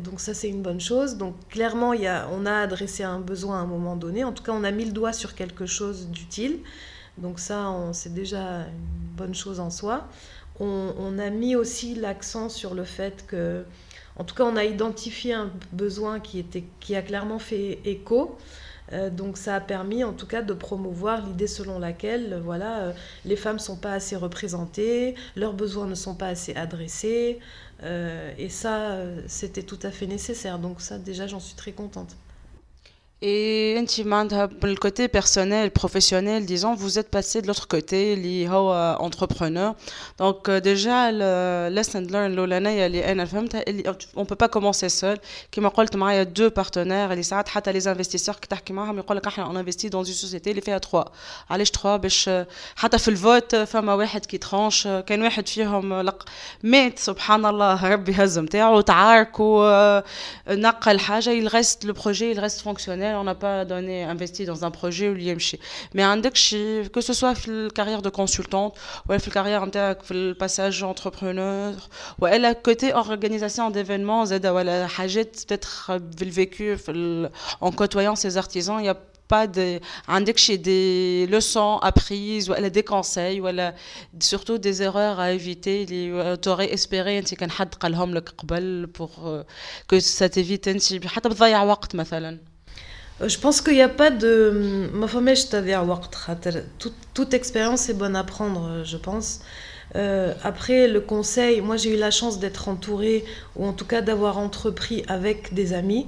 Donc 0.00 0.18
ça, 0.18 0.34
c'est 0.34 0.48
une 0.48 0.62
bonne 0.62 0.80
chose. 0.80 1.16
Donc 1.16 1.34
clairement, 1.48 1.92
on 2.32 2.46
a 2.46 2.52
adressé 2.52 3.04
un 3.04 3.20
besoin 3.20 3.60
à 3.60 3.62
un 3.62 3.66
moment 3.66 3.94
donné. 3.94 4.24
En 4.24 4.32
tout 4.32 4.42
cas, 4.42 4.52
on 4.52 4.64
a 4.64 4.72
mis 4.72 4.84
le 4.84 4.92
doigt 4.92 5.12
sur 5.12 5.36
quelque 5.36 5.66
chose 5.66 6.08
d'utile. 6.08 6.58
Donc 7.16 7.38
ça, 7.38 7.72
c'est 7.92 8.12
déjà 8.12 8.62
une 8.62 9.16
bonne 9.16 9.34
chose 9.34 9.60
en 9.60 9.70
soi 9.70 10.08
on, 10.60 11.18
a 11.18 11.30
mis 11.30 11.56
aussi 11.56 11.94
l'accent 11.94 12.48
sur 12.48 12.74
le 12.74 12.84
fait 12.84 13.26
que, 13.26 13.64
en 14.16 14.24
tout 14.24 14.34
cas, 14.34 14.44
on 14.44 14.56
a 14.56 14.64
identifié 14.64 15.34
un 15.34 15.50
besoin 15.72 16.20
qui, 16.20 16.44
a 16.94 17.02
clairement 17.02 17.38
fait 17.38 17.80
écho. 17.84 18.36
Euh, 18.92 19.10
donc 19.10 19.36
ça 19.36 19.56
a 19.56 19.60
permis 19.60 20.04
en 20.04 20.12
tout 20.12 20.28
cas 20.28 20.42
de 20.42 20.52
promouvoir 20.52 21.26
l'idée 21.26 21.48
selon 21.48 21.80
laquelle 21.80 22.40
voilà, 22.44 22.82
euh, 22.82 22.92
les 23.24 23.34
femmes 23.34 23.56
ne 23.56 23.60
sont 23.60 23.76
pas 23.76 23.94
assez 23.94 24.14
représentées, 24.14 25.16
leurs 25.34 25.54
besoins 25.54 25.88
ne 25.88 25.96
sont 25.96 26.14
pas 26.14 26.28
assez 26.28 26.54
adressés. 26.54 27.40
Euh, 27.82 28.32
et 28.38 28.48
ça, 28.48 28.98
c'était 29.26 29.64
tout 29.64 29.78
à 29.82 29.90
fait 29.90 30.06
nécessaire. 30.06 30.58
Donc 30.58 30.80
ça, 30.80 30.98
déjà, 30.98 31.26
j'en 31.26 31.40
suis 31.40 31.56
très 31.56 31.72
contente. 31.72 32.16
Et 33.23 33.75
le 33.77 34.75
côté 34.75 35.07
personnel, 35.07 35.69
professionnel, 35.69 36.43
disons, 36.43 36.73
vous 36.73 36.97
êtes 36.97 37.11
passé 37.11 37.43
de 37.43 37.47
l'autre 37.47 37.67
côté, 37.67 38.15
les 38.15 38.49
entrepreneur. 38.49 39.75
Donc 40.17 40.49
euh, 40.49 40.59
déjà, 40.59 41.11
le 41.11 41.69
lesson 41.69 42.01
learn, 42.09 42.33
on 44.15 44.25
peut 44.25 44.35
pas 44.35 44.47
commencer 44.47 44.89
seul. 44.89 45.19
Comme 45.53 45.69
je 45.77 45.97
il 45.97 46.15
y 46.15 46.17
a 46.17 46.25
deux 46.25 46.49
partenaires, 46.49 47.11
et 47.11 47.21
ça, 47.21 47.43
les 47.71 47.87
investisseurs 47.87 48.39
qui 48.39 48.73
on 48.73 49.55
investit 49.55 49.91
dans 49.91 50.03
une 50.03 50.15
société, 50.15 50.49
il 50.49 50.61
fait 50.63 50.71
à 50.71 50.79
trois. 50.79 51.11
Allez, 51.47 51.65
trois, 51.65 51.97
باش 51.97 52.29
حتى 52.75 52.97
في 52.97 53.07
الفوت 53.07 53.55
فما 53.55 53.93
واحد 53.93 54.25
كي 54.25 54.37
ترانش 54.37 54.87
كان 54.87 55.21
واحد 55.21 55.47
فيهم 55.47 56.01
لق 56.01 56.23
مات 56.63 56.99
سبحان 56.99 57.45
الله 57.45 57.93
ربي 57.93 58.11
هز 58.11 58.39
نتاعو 58.39 58.81
تعاركوا 58.81 60.01
نقل 60.49 60.99
حاجه 60.99 61.29
il 61.29 61.47
reste 61.47 61.83
le 61.83 61.93
projet 61.93 62.31
il 62.31 62.39
reste 62.39 62.61
fonctionnel 62.61 63.04
on 63.05 63.23
n'a 63.23 63.35
pas 63.35 63.65
donné, 63.65 64.03
investi 64.03 64.45
dans 64.45 64.65
un 64.65 64.71
projet 64.71 65.09
ou 65.09 65.13
l'IMC. 65.13 65.59
Mais 65.93 66.03
que 66.93 67.01
ce 67.01 67.13
soit 67.13 67.47
la 67.47 67.69
carrière 67.69 68.01
de 68.01 68.09
consultante, 68.09 68.77
ou 69.07 69.11
la 69.11 69.19
carrière 69.19 69.65
le 70.09 70.33
passage 70.33 70.83
entrepreneur, 70.83 71.73
ou 72.19 72.25
la 72.25 72.55
côté 72.55 72.93
organisation 72.93 73.69
d'événements, 73.69 74.25
peut-être 74.25 75.91
le 75.97 76.31
vécu 76.31 76.77
en 77.61 77.71
côtoyant 77.71 78.15
ces 78.15 78.37
artisans, 78.37 78.77
il 78.79 78.83
n'y 78.83 78.89
a 78.89 78.97
pas 79.31 79.47
de 79.47 79.79
des 80.57 81.25
leçons 81.35 81.77
apprises 81.91 82.49
ou 82.49 82.53
des 82.79 82.83
conseils 82.83 83.39
ou 83.39 83.47
surtout 84.19 84.57
des 84.57 84.75
erreurs 84.87 85.17
à 85.25 85.31
éviter 85.31 85.75
tu 85.85 86.49
aurais 86.49 86.71
espéré 86.73 87.17
انت 87.17 87.33
كان 87.33 87.51
حد 87.51 87.75
قالهم 87.75 88.13
لك 88.13 88.29
قبل 88.29 88.89
pour 88.97 89.09
que 89.87 89.99
ça 89.99 90.27
t'évite 90.29 90.67
انت 90.67 91.07
حتى 91.07 91.29
بتضيع 91.29 91.63
وقت 91.63 91.95
مثلا 91.95 92.37
euh, 92.37 92.54
je 93.24 93.38
pense 93.38 93.60
qu'il 93.60 93.74
n'y 93.74 93.82
a 93.82 93.88
pas 93.88 94.10
de. 94.10 94.90
Toute, 96.78 96.94
toute 97.14 97.34
expérience 97.34 97.88
est 97.88 97.94
bonne 97.94 98.16
à 98.16 98.24
prendre, 98.24 98.68
euh, 98.68 98.84
je 98.84 98.96
pense. 98.96 99.40
Euh, 99.94 100.34
après, 100.42 100.88
le 100.88 101.00
conseil, 101.00 101.60
moi 101.60 101.76
j'ai 101.76 101.94
eu 101.94 101.98
la 101.98 102.10
chance 102.10 102.38
d'être 102.38 102.68
entourée, 102.68 103.24
ou 103.54 103.64
en 103.66 103.72
tout 103.72 103.86
cas 103.86 104.02
d'avoir 104.02 104.38
entrepris 104.38 105.04
avec 105.08 105.54
des 105.54 105.72
amis. 105.72 106.06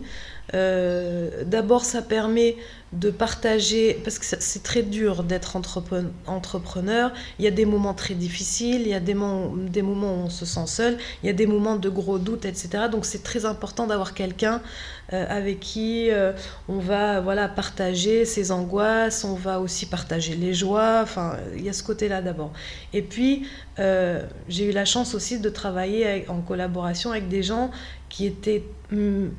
Euh, 0.55 1.45
d'abord, 1.45 1.85
ça 1.85 2.03
permet 2.03 2.57
de 2.95 3.11
partager, 3.11 4.01
parce 4.03 4.19
que 4.19 4.25
c'est 4.25 4.63
très 4.63 4.83
dur 4.83 5.23
d'être 5.23 5.57
entrepreneur. 6.27 7.13
Il 7.39 7.45
y 7.45 7.49
a 7.49 7.51
des 7.51 7.67
moments 7.67 7.93
très 7.93 8.15
difficiles, 8.15 8.81
il 8.81 8.89
y 8.89 8.95
a 8.95 9.01
des, 9.01 9.13
moments 9.13 9.53
où 9.53 10.25
on 10.25 10.31
se 10.31 10.47
sent 10.47 10.67
seul, 10.67 10.97
il 11.23 11.27
y 11.27 11.29
a 11.29 11.35
des 11.35 11.47
moments 11.47 11.77
de 11.77 11.91
gros 11.91 12.19
doutes, 12.19 12.47
etc. 12.47 12.85
Donc 12.91 13.05
c'est 13.05 13.23
très 13.23 13.45
important 13.45 13.87
d'avoir 13.87 14.15
quelqu'un 14.15 14.63
euh, 15.13 15.27
avec 15.29 15.61
qui 15.61 16.11
euh, 16.11 16.33
on 16.67 16.79
va 16.79 17.21
voilà, 17.21 17.47
partager 17.47 18.25
ses 18.25 18.53
angoisses, 18.53 19.23
on 19.25 19.35
va 19.35 19.61
aussi 19.61 19.85
partager 19.85 20.35
les 20.35 20.55
joies. 20.55 21.01
Enfin, 21.03 21.37
il 21.57 21.65
y 21.65 21.69
a 21.69 21.75
ce 21.75 21.83
côté-là 21.83 22.23
d'abord. 22.23 22.53
Et 22.95 23.03
puis, 23.03 23.47
j'ai 24.49 24.65
eu 24.65 24.73
la 24.73 24.87
chance 24.87 25.15
aussi 25.15 25.41
de 25.41 25.51
travailler 25.51 26.25
en 26.29 26.41
collaboration 26.41 27.11
avec 27.11 27.29
des 27.29 27.43
gens 27.43 27.71
qui 28.09 28.25
étaient 28.25 28.65
hum, 28.93 29.31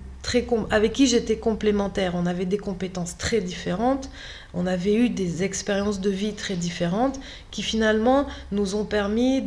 avec 0.69 0.93
qui 0.93 1.07
j'étais 1.07 1.37
complémentaire. 1.37 2.13
On 2.15 2.25
avait 2.25 2.45
des 2.45 2.57
compétences 2.57 3.17
très 3.17 3.41
différentes, 3.41 4.09
on 4.53 4.65
avait 4.65 4.95
eu 4.95 5.09
des 5.09 5.43
expériences 5.43 5.99
de 5.99 6.09
vie 6.09 6.33
très 6.33 6.55
différentes 6.55 7.19
qui 7.51 7.61
finalement 7.63 8.27
nous 8.51 8.75
ont 8.75 8.85
permis 8.85 9.43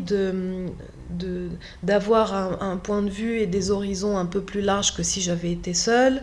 d'avoir 1.83 2.63
un, 2.63 2.77
point 2.77 3.03
de 3.03 3.11
vue 3.11 3.39
et 3.41 3.47
des 3.47 3.71
horizons 3.71 4.17
un 4.17 4.27
peu 4.27 4.41
plus 4.43 4.61
larges 4.61 4.95
que 4.95 5.03
si 5.03 5.21
j'avais 5.21 5.53
été 5.53 5.75
seule. 5.75 6.23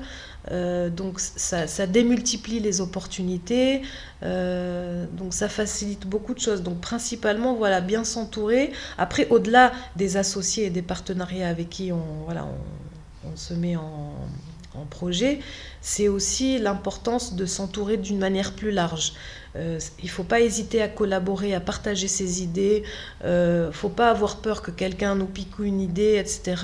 Euh, 0.52 0.90
donc 0.90 1.20
ça, 1.20 1.86
démultiplie 1.86 2.60
les 2.60 2.82
opportunités, 2.82 3.82
euh, 4.24 5.06
donc 5.12 5.34
ça 5.34 5.50
facilite 5.50 6.08
beaucoup 6.08 6.34
de 6.34 6.40
choses. 6.40 6.64
Donc 6.64 6.80
principalement, 6.80 7.56
voilà, 7.56 7.82
bien 7.82 8.04
s'entourer. 8.04 8.72
Après, 8.98 9.28
au-delà 9.30 9.74
des 9.96 10.18
associés 10.18 10.66
et 10.66 10.70
des 10.70 10.82
partenariats 10.82 11.50
avec 11.50 11.70
qui 11.70 11.92
on, 11.92 12.24
voilà, 12.24 12.48
on 13.26 13.36
se 13.36 13.54
met 13.54 13.76
en, 13.76 14.14
projet, 14.90 15.40
c'est 15.82 16.08
aussi 16.08 16.60
l'importance 16.60 17.36
de 17.36 17.46
s'entourer 17.46 17.98
d'une 17.98 18.20
manière 18.20 18.54
plus 18.54 18.72
large. 18.72 19.14
Euh, 19.56 19.80
il 20.00 20.06
ne 20.06 20.10
faut 20.10 20.24
pas 20.24 20.42
hésiter 20.42 20.82
à 20.82 20.88
collaborer, 20.88 21.54
à 21.54 21.60
partager 21.60 22.08
ses 22.08 22.44
idées. 22.44 22.84
Il 23.22 23.26
euh, 23.26 23.68
ne 23.68 23.72
faut 23.72 23.90
pas 23.90 24.10
avoir 24.10 24.38
peur 24.38 24.62
que 24.62 24.72
quelqu'un 24.72 25.16
nous 25.16 25.26
pique 25.26 25.60
une 25.60 25.82
idée, 25.82 26.18
etc. 26.18 26.56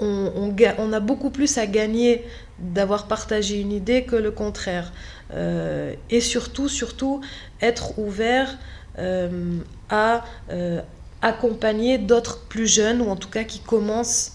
On, 0.00 0.92
a 0.92 1.00
beaucoup 1.00 1.30
plus 1.30 1.56
à 1.56 1.66
gagner 1.66 2.24
d'avoir 2.58 3.06
partagé 3.06 3.58
une 3.60 3.72
idée 3.72 4.04
que 4.04 4.16
le 4.16 4.30
contraire. 4.30 4.92
Euh, 5.32 5.94
et 6.10 6.20
surtout, 6.20 6.68
surtout, 6.68 7.20
être 7.60 7.98
ouvert 7.98 8.58
à 9.88 10.24
accompagner 11.22 11.98
d'autres 11.98 12.40
plus 12.46 12.66
jeunes, 12.66 13.00
ou 13.00 13.08
en 13.08 13.16
tout 13.16 13.30
cas 13.30 13.44
qui 13.44 13.60
commencent 13.60 14.34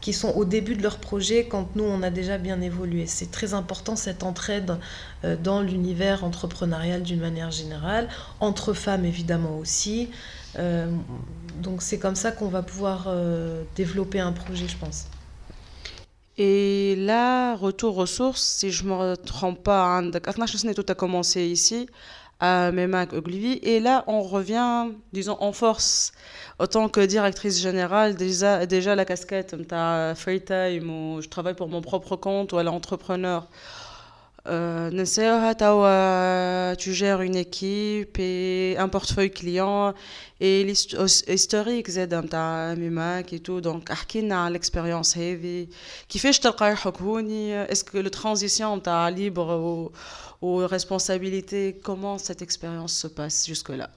qui 0.00 0.12
sont 0.12 0.30
au 0.30 0.44
début 0.44 0.76
de 0.76 0.82
leur 0.82 0.98
projet 0.98 1.46
quand 1.46 1.74
nous, 1.76 1.84
on 1.84 2.02
a 2.02 2.10
déjà 2.10 2.38
bien 2.38 2.60
évolué. 2.60 3.06
C'est 3.06 3.30
très 3.30 3.54
important 3.54 3.96
cette 3.96 4.22
entraide 4.22 4.78
euh, 5.24 5.36
dans 5.36 5.60
l'univers 5.60 6.24
entrepreneurial 6.24 7.02
d'une 7.02 7.20
manière 7.20 7.50
générale, 7.50 8.08
entre 8.40 8.72
femmes 8.72 9.04
évidemment 9.04 9.58
aussi. 9.58 10.10
Euh, 10.58 10.90
donc 11.62 11.82
c'est 11.82 11.98
comme 11.98 12.14
ça 12.14 12.32
qu'on 12.32 12.48
va 12.48 12.62
pouvoir 12.62 13.08
développer 13.74 14.20
un 14.20 14.32
projet, 14.32 14.66
je 14.68 14.76
pense. 14.76 15.06
Et 16.40 16.94
là, 16.96 17.56
retour 17.56 17.98
aux 17.98 18.06
sources, 18.06 18.42
si 18.42 18.70
je 18.70 18.84
ne 18.84 18.90
me 18.90 19.16
trompe 19.16 19.64
pas, 19.64 20.00
tout 20.02 20.86
a 20.88 20.94
commencé 20.94 21.44
ici 21.46 21.88
à 22.40 22.72
Memak 22.72 23.12
Ogilvy. 23.12 23.58
Et 23.62 23.80
là, 23.80 24.04
on 24.06 24.22
revient, 24.22 24.88
disons, 25.12 25.36
en 25.40 25.52
force. 25.52 26.12
Autant 26.58 26.88
que 26.88 27.00
directrice 27.00 27.60
générale, 27.60 28.14
déjà, 28.16 28.94
la 28.94 29.04
casquette, 29.04 29.56
tu 29.56 29.74
free 30.16 30.40
time, 30.42 30.90
ou 30.90 31.20
je 31.20 31.28
travaille 31.28 31.54
pour 31.54 31.68
mon 31.68 31.80
propre 31.80 32.16
compte, 32.16 32.52
ou 32.52 32.58
à 32.58 32.62
l'entrepreneur. 32.62 33.48
Euh, 34.48 34.90
oh, 35.74 36.74
tu 36.78 36.92
gères 36.94 37.20
une 37.20 37.36
équipe 37.36 38.18
et 38.18 38.76
un 38.78 38.88
portefeuille 38.88 39.30
client 39.30 39.92
et 40.40 40.64
l'historique 40.64 41.90
d'un 41.90 42.24
hein, 42.32 42.74
MIMAC 42.76 43.32
et 43.32 43.40
tout. 43.40 43.60
Donc, 43.60 43.90
à 44.46 44.50
l'expérience 44.50 45.16
heavy. 45.16 45.68
Qui 46.08 46.18
fait 46.18 46.32
Est-ce 47.52 47.84
que 47.84 47.98
le 47.98 48.10
transition 48.10 48.78
libre 49.10 49.90
ou 50.40 50.56
responsabilité, 50.56 51.78
comment 51.82 52.16
cette 52.18 52.42
expérience 52.42 52.94
se 52.94 53.08
passe 53.08 53.46
jusque-là? 53.46 53.90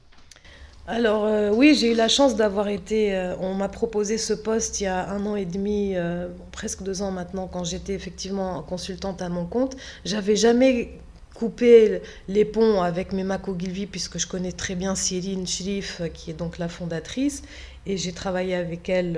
Alors 0.92 1.26
euh, 1.26 1.52
oui, 1.52 1.74
j'ai 1.74 1.94
eu 1.94 1.96
la 1.96 2.10
chance 2.10 2.36
d'avoir 2.36 2.68
été. 2.68 3.16
Euh, 3.16 3.34
on 3.40 3.54
m'a 3.54 3.70
proposé 3.70 4.18
ce 4.18 4.34
poste 4.34 4.82
il 4.82 4.84
y 4.84 4.88
a 4.88 5.10
un 5.10 5.26
an 5.26 5.38
et 5.38 5.46
demi, 5.46 5.94
euh, 5.96 6.28
presque 6.52 6.84
deux 6.84 7.02
ans 7.02 7.12
maintenant, 7.12 7.48
quand 7.48 7.64
j'étais 7.64 7.94
effectivement 7.94 8.62
consultante 8.62 9.22
à 9.22 9.30
mon 9.30 9.46
compte. 9.46 9.78
J'avais 10.04 10.36
jamais 10.36 11.00
coupé 11.34 12.02
les 12.28 12.44
ponts 12.44 12.82
avec 12.82 13.14
Memako 13.14 13.56
Gilvi 13.58 13.86
puisque 13.86 14.20
je 14.20 14.28
connais 14.28 14.52
très 14.52 14.76
bien 14.76 14.94
Céline 14.96 15.48
Shrif, 15.48 16.02
qui 16.14 16.32
est 16.32 16.34
donc 16.34 16.58
la 16.58 16.68
fondatrice, 16.68 17.42
et 17.86 17.96
j'ai 17.96 18.12
travaillé 18.12 18.54
avec 18.54 18.90
elle 18.90 19.18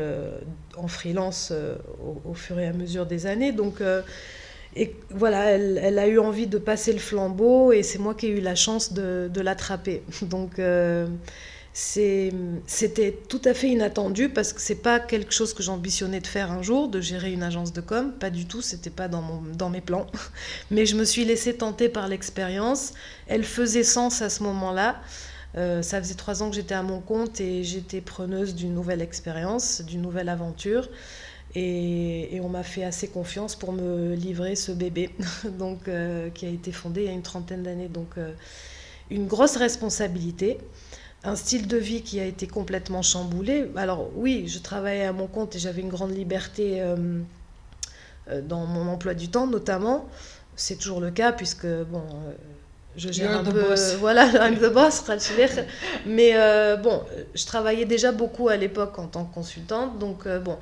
en 0.77 0.87
freelance 0.87 1.51
au, 2.23 2.33
fur 2.35 2.59
et 2.59 2.67
à 2.67 2.71
mesure 2.71 3.07
des 3.07 3.25
années. 3.25 3.51
Donc 3.51 3.81
et 4.75 4.95
voilà, 5.09 5.51
elle, 5.51 5.99
a 5.99 6.07
eu 6.07 6.19
envie 6.19 6.47
de 6.47 6.59
passer 6.59 6.93
le 6.93 6.99
flambeau 6.99 7.71
et 7.73 7.83
c'est 7.83 7.99
moi 7.99 8.13
qui 8.13 8.27
ai 8.27 8.29
eu 8.29 8.41
la 8.41 8.55
chance 8.55 8.93
de, 8.93 9.29
de 9.33 9.41
l'attraper. 9.41 10.03
Donc 10.21 10.59
c'était 11.73 13.17
tout 13.27 13.41
à 13.45 13.55
fait 13.55 13.69
inattendu 13.69 14.29
parce 14.29 14.53
que 14.53 14.61
c'est 14.61 14.75
pas 14.75 14.99
quelque 14.99 15.33
chose 15.33 15.55
que 15.55 15.63
j'ambitionnais 15.63 16.19
de 16.19 16.27
faire 16.27 16.51
un 16.51 16.61
jour, 16.61 16.87
de 16.87 17.01
gérer 17.01 17.33
une 17.33 17.41
agence 17.41 17.73
de 17.73 17.81
com, 17.81 18.13
pas 18.13 18.29
du 18.29 18.45
tout, 18.45 18.61
c'était 18.61 18.91
pas 18.91 19.07
dans, 19.07 19.69
mes 19.71 19.81
plans. 19.81 20.05
Mais 20.71 20.85
je 20.85 20.95
me 20.95 21.03
suis 21.03 21.25
laissée 21.25 21.55
tenter 21.57 21.89
par 21.89 22.07
l'expérience. 22.07 22.93
Elle 23.27 23.43
faisait 23.43 23.83
sens 23.83 24.21
à 24.21 24.29
ce 24.29 24.43
moment-là. 24.43 25.01
Euh, 25.55 25.81
ça 25.81 25.99
faisait 25.99 26.13
trois 26.13 26.43
ans 26.43 26.49
que 26.49 26.55
j'étais 26.55 26.75
à 26.75 26.83
mon 26.83 26.99
compte 26.99 27.41
et 27.41 27.63
j'étais 27.63 28.01
preneuse 28.01 28.53
d'une 28.53 28.73
nouvelle 28.73 29.01
expérience, 29.01 29.81
d'une 29.81 30.01
nouvelle 30.01 30.29
aventure. 30.29 30.89
Et, 31.55 32.39
on 32.43 32.49
m'a 32.49 32.63
fait 32.63 32.83
assez 32.83 33.07
confiance 33.07 33.55
pour 33.55 33.73
me 33.73 34.13
livrer 34.15 34.55
ce 34.55 34.71
bébé, 34.71 35.09
donc 35.59 35.87
euh, 35.87 36.29
qui 36.29 36.45
a 36.45 36.49
été 36.49 36.71
fondé 36.71 37.01
il 37.01 37.07
y 37.07 37.09
a 37.09 37.13
une 37.13 37.23
trentaine 37.23 37.63
d'années. 37.63 37.89
Donc 37.89 38.09
euh, 38.17 38.31
une 39.09 39.27
grosse 39.27 39.55
responsabilité 39.55 40.59
un 41.23 41.35
style 41.35 41.67
de 41.67 41.77
vie 41.77 42.01
qui 42.01 42.19
a 42.19 42.25
été 42.25 42.47
complètement 42.47 43.01
chamboulé. 43.01 43.71
Alors 43.75 44.09
oui, 44.15 44.47
je 44.47 44.59
travaillais 44.59 45.05
à 45.05 45.13
mon 45.13 45.27
compte 45.27 45.55
et 45.55 45.59
j'avais 45.59 45.81
une 45.81 45.89
grande 45.89 46.15
liberté 46.15 46.81
euh, 46.81 46.95
euh, 48.29 48.41
dans 48.41 48.65
mon 48.65 48.87
emploi 48.89 49.13
du 49.13 49.29
temps 49.29 49.47
notamment. 49.47 50.07
C'est 50.55 50.75
toujours 50.75 50.99
le 50.99 51.11
cas 51.11 51.31
puisque 51.31 51.65
bon, 51.65 52.03
euh, 52.03 52.33
je 52.97 53.11
gère 53.11 53.37
un 53.37 53.43
peu, 53.43 53.73
voilà, 53.99 54.25
I'm 54.49 54.57
the 54.57 54.71
boss, 54.71 55.03
mais 56.05 56.33
bon, 56.77 57.01
je 57.33 57.45
travaillais 57.45 57.85
déjà 57.85 58.11
beaucoup 58.11 58.49
à 58.49 58.57
l'époque 58.57 58.99
en 58.99 59.07
tant 59.07 59.23
que 59.23 59.33
consultante, 59.33 59.97
donc 59.97 60.27
bon, 60.27 60.57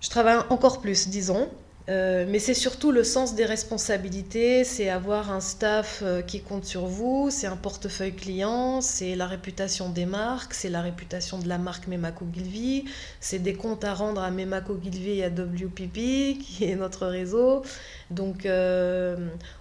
je 0.00 0.10
travaille 0.10 0.38
encore 0.50 0.80
plus, 0.80 1.08
disons. 1.08 1.48
Euh, 1.88 2.26
mais 2.28 2.38
c'est 2.38 2.54
surtout 2.54 2.92
le 2.92 3.02
sens 3.02 3.34
des 3.34 3.44
responsabilités, 3.44 4.62
c'est 4.62 4.88
avoir 4.88 5.32
un 5.32 5.40
staff 5.40 6.00
euh, 6.04 6.22
qui 6.22 6.40
compte 6.40 6.64
sur 6.64 6.86
vous, 6.86 7.28
c'est 7.30 7.48
un 7.48 7.56
portefeuille 7.56 8.14
client, 8.14 8.80
c'est 8.80 9.16
la 9.16 9.26
réputation 9.26 9.88
des 9.88 10.06
marques, 10.06 10.54
c'est 10.54 10.68
la 10.68 10.80
réputation 10.80 11.40
de 11.40 11.48
la 11.48 11.58
marque 11.58 11.88
Memako 11.88 12.26
Gilvi, 12.32 12.84
c'est 13.18 13.40
des 13.40 13.54
comptes 13.54 13.82
à 13.82 13.94
rendre 13.94 14.22
à 14.22 14.30
Memako 14.30 14.78
Gilvi 14.80 15.18
et 15.18 15.24
à 15.24 15.28
WPP, 15.28 16.38
qui 16.38 16.64
est 16.64 16.76
notre 16.76 17.08
réseau. 17.08 17.62
Donc, 18.10 18.46
euh, 18.46 19.16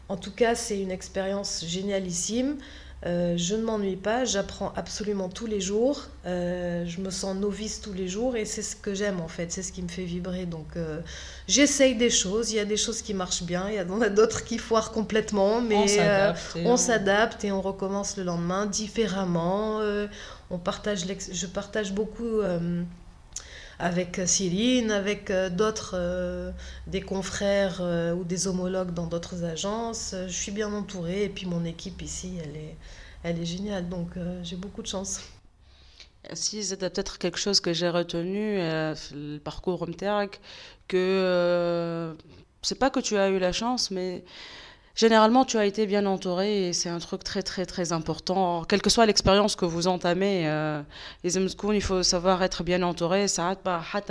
en 0.07 0.17
tout 0.17 0.31
cas, 0.31 0.53
c'est 0.53 0.79
une 0.79 0.91
expérience 0.91 1.65
génialissime. 1.65 2.57
Euh, 3.07 3.33
je 3.35 3.55
ne 3.55 3.63
m'ennuie 3.63 3.95
pas, 3.95 4.25
j'apprends 4.25 4.73
absolument 4.75 5.27
tous 5.27 5.47
les 5.47 5.59
jours, 5.59 6.03
euh, 6.27 6.85
je 6.85 7.01
me 7.01 7.09
sens 7.09 7.35
novice 7.35 7.81
tous 7.81 7.93
les 7.93 8.07
jours 8.07 8.35
et 8.35 8.45
c'est 8.45 8.61
ce 8.61 8.75
que 8.75 8.93
j'aime 8.93 9.19
en 9.21 9.27
fait, 9.27 9.51
c'est 9.51 9.63
ce 9.63 9.71
qui 9.71 9.81
me 9.81 9.87
fait 9.87 10.03
vibrer. 10.03 10.45
Donc 10.45 10.67
euh, 10.75 10.99
j'essaye 11.47 11.95
des 11.95 12.11
choses, 12.11 12.51
il 12.51 12.57
y 12.57 12.59
a 12.59 12.65
des 12.65 12.77
choses 12.77 13.01
qui 13.01 13.15
marchent 13.15 13.41
bien, 13.41 13.69
il 13.69 13.75
y 13.75 13.81
en 13.81 14.01
a 14.01 14.09
d'autres 14.09 14.43
qui 14.43 14.59
foirent 14.59 14.91
complètement, 14.91 15.61
mais 15.61 15.99
on 16.63 16.77
s'adapte 16.77 17.43
et, 17.43 17.51
on 17.51 17.61
recommence 17.61 18.17
le 18.17 18.23
lendemain 18.23 18.67
différemment. 18.67 19.81
on 20.51 20.59
partage 20.59 21.05
je 21.31 21.45
partage 21.47 21.93
beaucoup 21.93 22.41
avec 23.81 24.21
Cyrine, 24.25 24.91
avec 24.91 25.31
d'autres, 25.31 26.53
des 26.87 27.01
confrères 27.01 27.81
ou 28.17 28.23
des 28.23 28.47
homologues 28.47 28.93
dans 28.93 29.07
d'autres 29.07 29.43
agences. 29.43 30.15
Je 30.27 30.33
suis 30.33 30.51
bien 30.51 30.71
entourée 30.71 31.23
et 31.23 31.29
puis 31.29 31.45
mon 31.45 31.65
équipe 31.65 32.01
ici, 32.01 32.37
elle 32.43 32.55
est, 32.55 32.75
elle 33.23 33.39
est 33.39 33.45
géniale. 33.45 33.89
Donc 33.89 34.11
j'ai 34.43 34.55
beaucoup 34.55 34.81
de 34.81 34.87
chance. 34.87 35.19
Si 36.33 36.63
c'était 36.63 36.89
peut-être 36.89 37.17
quelque 37.17 37.39
chose 37.39 37.59
que 37.59 37.73
j'ai 37.73 37.89
retenu, 37.89 38.57
le 38.59 39.39
parcours 39.39 39.87
MTAC, 39.87 40.39
que 40.87 42.15
c'est 42.61 42.77
pas 42.77 42.89
que 42.89 42.99
tu 42.99 43.17
as 43.17 43.29
eu 43.29 43.39
la 43.39 43.51
chance, 43.51 43.91
mais 43.91 44.23
généralement, 44.95 45.45
tu 45.45 45.57
as 45.57 45.65
été 45.65 45.85
bien 45.85 46.05
entouré 46.05 46.67
et 46.67 46.73
c'est 46.73 46.89
un 46.89 46.99
truc 46.99 47.23
très, 47.23 47.41
très, 47.41 47.65
très 47.65 47.91
important. 47.93 48.63
Quelle 48.67 48.81
que 48.81 48.89
soit 48.89 49.05
l'expérience 49.05 49.55
que 49.55 49.65
vous 49.65 49.87
entamez, 49.87 50.43
euh, 50.47 50.81
les 51.23 51.37
il 51.73 51.81
faut 51.81 52.03
savoir 52.03 52.43
être 52.43 52.63
bien 52.63 52.81
entouré. 52.83 53.27
Ça 53.27 53.47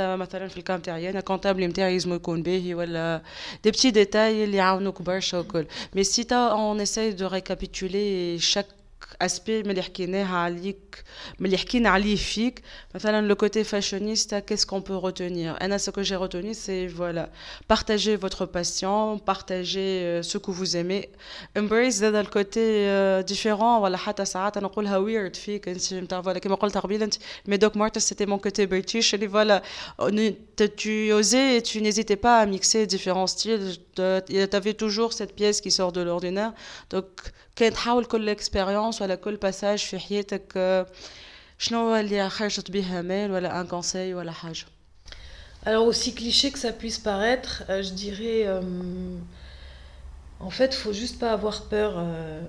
même 0.09 0.23
le 0.55 0.63
comptable 1.23 1.63
des 3.63 3.73
petits 3.73 3.93
détails, 3.93 4.47
mais 5.95 6.05
si 6.05 6.27
as, 6.33 6.57
on 6.57 6.79
essaye 6.79 7.15
de 7.15 7.25
récapituler 7.25 8.39
chaque 8.39 8.69
aspect 9.20 9.64
mais 9.66 9.74
le 13.22 13.34
côté 13.36 13.64
fashioniste 13.64 14.36
qu'est-ce 14.46 14.66
qu'on 14.66 14.82
peut 14.82 14.96
retenir 14.96 15.58
ce 15.78 15.90
que 15.92 16.04
j'ai 16.04 16.16
retenu 16.16 16.54
c'est 16.54 16.88
voilà 16.88 17.30
partager 17.68 18.16
votre 18.16 18.46
passion 18.46 19.20
partager 19.20 20.02
euh, 20.04 20.22
ce 20.22 20.38
que 20.38 20.52
vous 20.52 20.76
aimez 20.78 21.10
embrace 21.58 22.02
le 22.02 22.24
côté 22.30 22.88
euh, 22.88 23.24
différent 23.24 23.80
voilà 23.80 23.98
حتى 23.98 24.26
ساعات 24.26 24.58
انا 24.58 24.68
نقولها 24.68 25.00
weird 25.00 25.36
فيك 25.36 25.70
انت 25.70 25.94
نتاع 25.94 26.22
voilà 26.22 26.38
كما 26.38 26.56
قلت 26.56 26.78
قبيله 26.78 27.06
انت 27.06 27.16
mais 27.48 27.58
Doc 27.58 27.76
Martens 27.76 28.00
c'était 28.00 28.26
mon 28.26 28.40
côté 28.40 28.68
british 28.68 29.14
et 29.14 29.28
voilà 29.28 29.62
tu 30.78 31.12
osais 31.14 31.58
et 31.58 31.62
tu 31.62 31.82
n'hésitais 31.82 32.16
pas 32.18 32.40
à 32.40 32.46
mixer 32.46 32.86
différents 32.88 33.28
styles 33.28 33.78
tu 33.96 34.56
avais 34.60 34.74
toujours 34.74 35.14
cette 35.14 35.34
pièce 35.36 35.62
qui 35.62 35.72
sort 35.72 35.92
de 35.92 36.02
l'ordinaire 36.02 36.54
donc 36.90 37.08
كان 37.56 37.74
تحاول 37.74 38.06
كل 38.06 38.30
اكسبيريونس 38.30 39.02
ولا 39.02 39.16
كل 39.16 39.36
باساج 39.36 39.80
في 39.80 40.00
حياتك 40.00 40.86
شنو 41.60 41.96
اللي 41.96 42.30
خرجت 42.30 42.72
به 42.72 43.02
مال 43.02 43.32
ولا 43.32 43.62
ان 43.62 43.68
كونساي 43.68 44.14
ولا 44.14 44.32
حاجه 44.32 44.66
Alors 45.66 45.88
aussi 45.88 46.14
cliché 46.14 46.52
que 46.52 46.60
ça 46.60 46.72
puisse 46.72 47.00
paraître, 47.00 47.64
euh, 47.70 47.82
je 47.82 47.90
dirais 47.90 48.44
euh, 48.46 48.62
en 50.40 50.52
fait, 50.52 50.76
faut 50.76 50.94
juste 50.94 51.18
pas 51.20 51.32
avoir 51.32 51.64
peur 51.64 51.96
euh, 51.98 52.42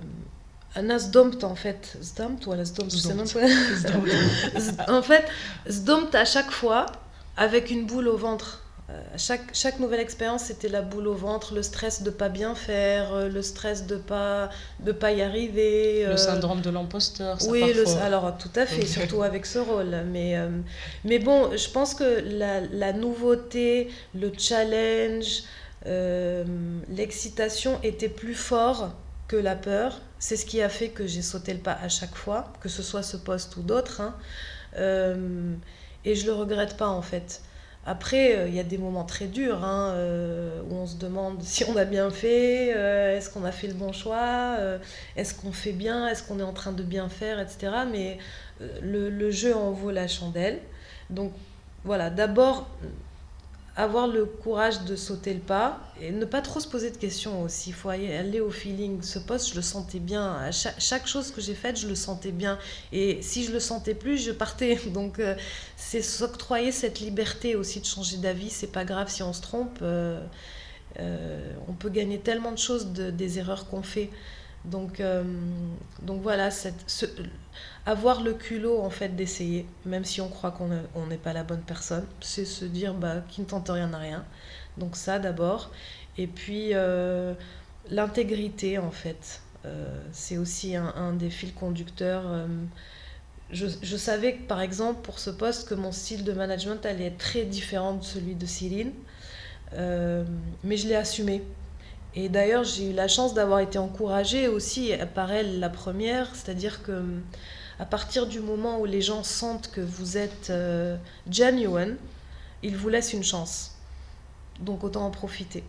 Anna 0.75 0.99
zdomt 0.99 1.43
en 1.43 1.55
fait, 1.55 1.97
zdomt 1.99 2.45
ou 2.45 2.53
la 2.53 2.65
zdomt, 2.65 2.91
je 2.91 2.97
sais 2.97 3.15
même 3.15 3.27
pas. 3.27 4.93
en 4.93 5.01
fait, 5.01 5.25
zdomt 5.67 6.13
à 6.13 6.25
chaque 6.25 6.51
fois 6.51 6.85
avec 7.37 7.71
une 7.71 7.87
boule 7.87 8.07
au 8.07 8.17
ventre. 8.17 8.60
Euh, 8.92 9.00
chaque, 9.16 9.54
chaque 9.54 9.78
nouvelle 9.78 10.00
expérience, 10.00 10.44
c'était 10.44 10.68
la 10.68 10.82
boule 10.82 11.08
au 11.08 11.14
ventre, 11.14 11.54
le 11.54 11.62
stress 11.62 12.02
de 12.02 12.10
pas 12.10 12.28
bien 12.28 12.54
faire, 12.54 13.14
euh, 13.14 13.28
le 13.28 13.40
stress 13.40 13.86
de 13.86 13.96
pas 13.96 14.50
de 14.80 14.92
pas 14.92 15.12
y 15.12 15.22
arriver. 15.22 16.04
Le 16.04 16.12
euh, 16.12 16.16
syndrome 16.16 16.60
de 16.60 16.70
l'imposteur. 16.70 17.38
Oui, 17.48 17.62
alors 18.02 18.36
tout 18.36 18.50
à 18.54 18.66
fait, 18.66 18.84
surtout 18.84 19.22
avec 19.22 19.46
ce 19.46 19.58
rôle. 19.58 19.96
Mais, 20.10 20.36
mais 21.04 21.18
bon, 21.18 21.56
je 21.56 21.68
pense 21.70 21.94
que 21.94 22.22
la, 22.36 22.60
la 22.60 22.92
nouveauté, 22.92 23.88
le 24.14 24.32
challenge, 24.36 25.42
l'excitation 26.88 27.78
était 27.82 28.08
plus 28.08 28.34
fort 28.34 28.92
que 29.28 29.36
la 29.36 29.56
peur. 29.56 30.00
C'est 30.18 30.36
ce 30.36 30.44
qui 30.46 30.60
a 30.62 30.68
fait 30.68 30.88
que 30.88 31.06
j'ai 31.06 31.22
sauté 31.22 31.52
le 31.54 31.60
pas 31.60 31.78
à 31.82 31.88
chaque 31.88 32.14
fois, 32.14 32.52
que 32.60 32.68
ce 32.68 32.82
soit 32.82 33.02
ce 33.02 33.16
poste 33.16 33.56
ou 33.56 33.62
d'autres. 33.62 34.02
Hein. 34.02 34.14
et 36.04 36.14
je 36.14 36.26
le 36.26 36.32
regrette 36.32 36.76
pas 36.76 36.88
en 36.88 37.02
fait. 37.02 37.40
Après, 37.84 38.36
euh, 38.36 38.48
il 38.48 38.54
y 38.54 38.60
a 38.60 38.64
des 38.64 38.78
moments 38.78 39.04
très 39.04 39.26
durs 39.26 39.64
hein, 39.64 39.92
euh, 39.94 40.62
où 40.70 40.74
on 40.74 40.86
se 40.86 40.96
demande 40.96 41.42
si 41.42 41.64
on 41.64 41.76
a 41.76 41.84
bien 41.84 42.10
fait, 42.10 42.74
euh, 42.74 43.16
est-ce 43.16 43.28
qu'on 43.30 43.44
a 43.44 43.52
fait 43.52 43.66
le 43.66 43.74
bon 43.74 43.92
choix, 43.92 44.56
est-ce 45.16 45.34
qu'on 45.34 45.52
fait 45.52 45.72
bien, 45.72 46.08
est-ce 46.08 46.22
qu'on 46.22 46.38
est 46.38 46.44
en 46.44 46.52
train 46.52 46.72
de 46.72 46.82
bien 46.82 47.08
faire, 47.08 47.40
etc. 47.40 47.72
Mais 47.90 48.18
le, 48.80 49.10
le, 49.10 49.30
jeu 49.30 49.54
en 49.54 49.72
vaut 49.72 49.90
la 49.90 50.06
chandelle. 50.06 50.60
Donc 51.10 51.32
voilà, 51.84 52.10
d'abord 52.10 52.68
avoir 53.74 54.06
le 54.06 54.26
courage 54.26 54.84
de 54.84 54.96
sauter 54.96 55.32
le 55.32 55.40
pas 55.40 55.80
et 56.00 56.10
ne 56.10 56.24
pas 56.26 56.42
trop 56.42 56.60
se 56.60 56.68
poser 56.68 56.90
de 56.90 56.96
questions 56.96 57.42
aussi. 57.42 57.70
Il 57.70 57.72
faut 57.72 57.88
aller 57.88 58.40
au 58.40 58.50
feeling. 58.50 59.00
Ce 59.02 59.18
poste, 59.18 59.50
je 59.50 59.54
le 59.54 59.62
sentais 59.62 59.98
bien. 59.98 60.50
chaque, 60.50 61.06
chose 61.06 61.30
que 61.30 61.40
j'ai 61.40 61.54
faite, 61.54 61.78
je 61.78 61.88
le 61.88 61.94
sentais 61.94 62.32
bien. 62.32 62.58
Et 62.92 63.22
si 63.22 63.44
je 63.44 63.52
le 63.52 63.60
sentais 63.60 63.94
plus, 63.94 64.18
je 64.18 64.30
partais. 64.30 64.78
Donc, 64.92 65.18
euh, 65.18 65.34
c'est 65.76 66.02
s'octroyer 66.02 66.70
cette 66.70 67.00
liberté 67.00 67.56
aussi 67.56 67.80
de 67.80 67.86
changer 67.86 68.18
d'avis. 68.18 68.50
C'est 68.50 68.72
pas 68.72 68.84
grave 68.84 69.08
si 69.08 69.22
on 69.22 69.32
se 69.32 69.40
trompe. 69.40 69.78
Euh, 69.80 70.20
euh, 71.00 71.40
on 71.66 71.72
peut 71.72 71.88
gagner 71.88 72.18
tellement 72.18 72.52
de 72.52 72.58
choses 72.58 72.88
des 72.88 73.38
erreurs 73.38 73.68
qu'on 73.68 73.82
fait. 73.82 74.10
Donc, 74.64 75.02
donc 76.02 76.22
voilà, 76.22 76.50
avoir 77.86 78.22
le 78.22 78.34
culot 78.34 78.80
en 78.80 78.90
fait 78.90 79.10
d'essayer, 79.16 79.66
même 79.84 80.04
si 80.04 80.20
on 80.20 80.28
croit 80.28 80.52
qu'on 80.52 81.06
n'est 81.06 81.16
pas 81.16 81.32
la 81.32 81.42
bonne 81.42 81.62
personne, 81.62 82.06
c'est 82.20 82.44
se 82.44 82.64
dire 82.64 82.94
bah, 82.94 83.22
qui 83.28 83.40
ne 83.40 83.46
tente 83.46 83.68
rien 83.68 83.88
n'a 83.88 83.98
rien. 83.98 84.24
Donc 84.78 84.96
ça 84.96 85.18
d'abord. 85.18 85.70
Et 86.18 86.26
puis 86.26 86.70
euh, 86.74 87.34
l'intégrité 87.90 88.78
en 88.78 88.90
fait, 88.90 89.40
euh, 89.64 90.00
c'est 90.12 90.38
aussi 90.38 90.76
un, 90.76 91.12
des 91.14 91.30
fils 91.30 91.52
conducteurs. 91.52 92.24
Euh, 92.26 92.46
je, 93.50 93.96
savais 93.96 94.32
par 94.32 94.60
exemple 94.60 95.02
pour 95.02 95.18
ce 95.18 95.28
poste 95.28 95.68
que 95.68 95.74
mon 95.74 95.92
style 95.92 96.24
de 96.24 96.32
management 96.32 96.86
allait 96.86 97.06
être 97.06 97.18
très 97.18 97.44
différent 97.44 97.94
de 97.94 98.04
celui 98.04 98.34
de 98.34 98.46
Céline, 98.46 98.92
mais 99.72 100.76
je 100.76 100.88
l'ai 100.88 100.94
assumé. 100.94 101.42
Et 102.15 102.29
d'ailleurs 102.29 102.63
j'ai 102.63 102.89
eu 102.89 102.93
la 102.93 103.07
chance 103.07 103.33
d'avoir 103.33 103.59
été 103.59 103.77
encouragée 103.77 104.47
aussi 104.47 104.91
par 105.13 105.31
elle 105.31 105.59
la 105.59 105.69
première, 105.69 106.33
c'est-à-dire 106.35 106.81
que 106.83 107.03
à 107.79 107.85
partir 107.85 108.25
du 108.25 108.39
moment 108.39 108.79
où 108.79 108.85
les 108.85 109.01
gens 109.01 109.23
sentent 109.23 109.69
que 109.71 109.81
vous 109.81 110.17
êtes 110.17 110.49
euh, 110.49 110.97
genuine, 111.29 111.97
ils 112.63 112.75
vous 112.75 112.89
laissent 112.89 113.13
une 113.13 113.23
chance. 113.23 113.75
Donc 114.59 114.83
autant 114.83 115.05
en 115.05 115.11
profiter. 115.11 115.63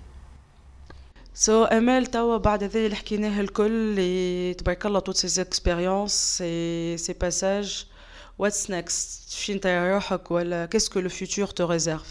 So 1.35 1.67
Emel 1.71 2.11
توا 2.11 2.37
بعد 2.37 2.63
هذا 2.63 2.79
اللي 2.79 2.97
حكيناه 2.97 3.41
الكل 3.41 3.67
اللي 3.67 4.55
تبارك 4.55 4.87
الله 4.87 5.01
toutes 5.01 5.17
ces 5.17 5.39
expériences 5.39 6.13
ces, 6.13 6.97
ces 6.99 7.15
passages 7.15 7.87
what's 8.39 8.69
next 8.69 9.35
فين 9.35 9.61
روحك 9.65 10.31
ولا 10.31 10.67
qu'est-ce 10.67 10.91
que 10.91 10.99
le 10.99 11.09
futur 11.09 11.55
te 11.55 11.63
réserve 11.63 12.07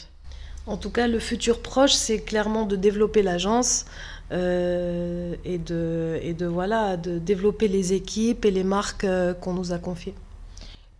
en 0.67 0.77
tout 0.77 0.91
cas, 0.91 1.09
le 1.09 1.19
futur 1.19 1.61
proche, 1.61 1.93
c'est 1.93 2.21
clairement 2.21 2.67
de 2.67 2.77
développer 2.77 3.23
l'agence 3.23 3.85
euh, 4.31 5.35
et, 5.45 5.59
de, 5.59 6.19
et 6.23 6.35
de, 6.35 6.47
voilà, 6.47 6.97
de 6.97 7.19
développer 7.19 7.69
les 7.69 7.93
équipes 7.93 8.45
et 8.45 8.51
les 8.51 8.65
marques 8.65 9.05
euh, 9.05 9.35
qu'on 9.35 9.55
nous 9.55 9.73
a 9.73 9.79
confiées. 9.79 10.15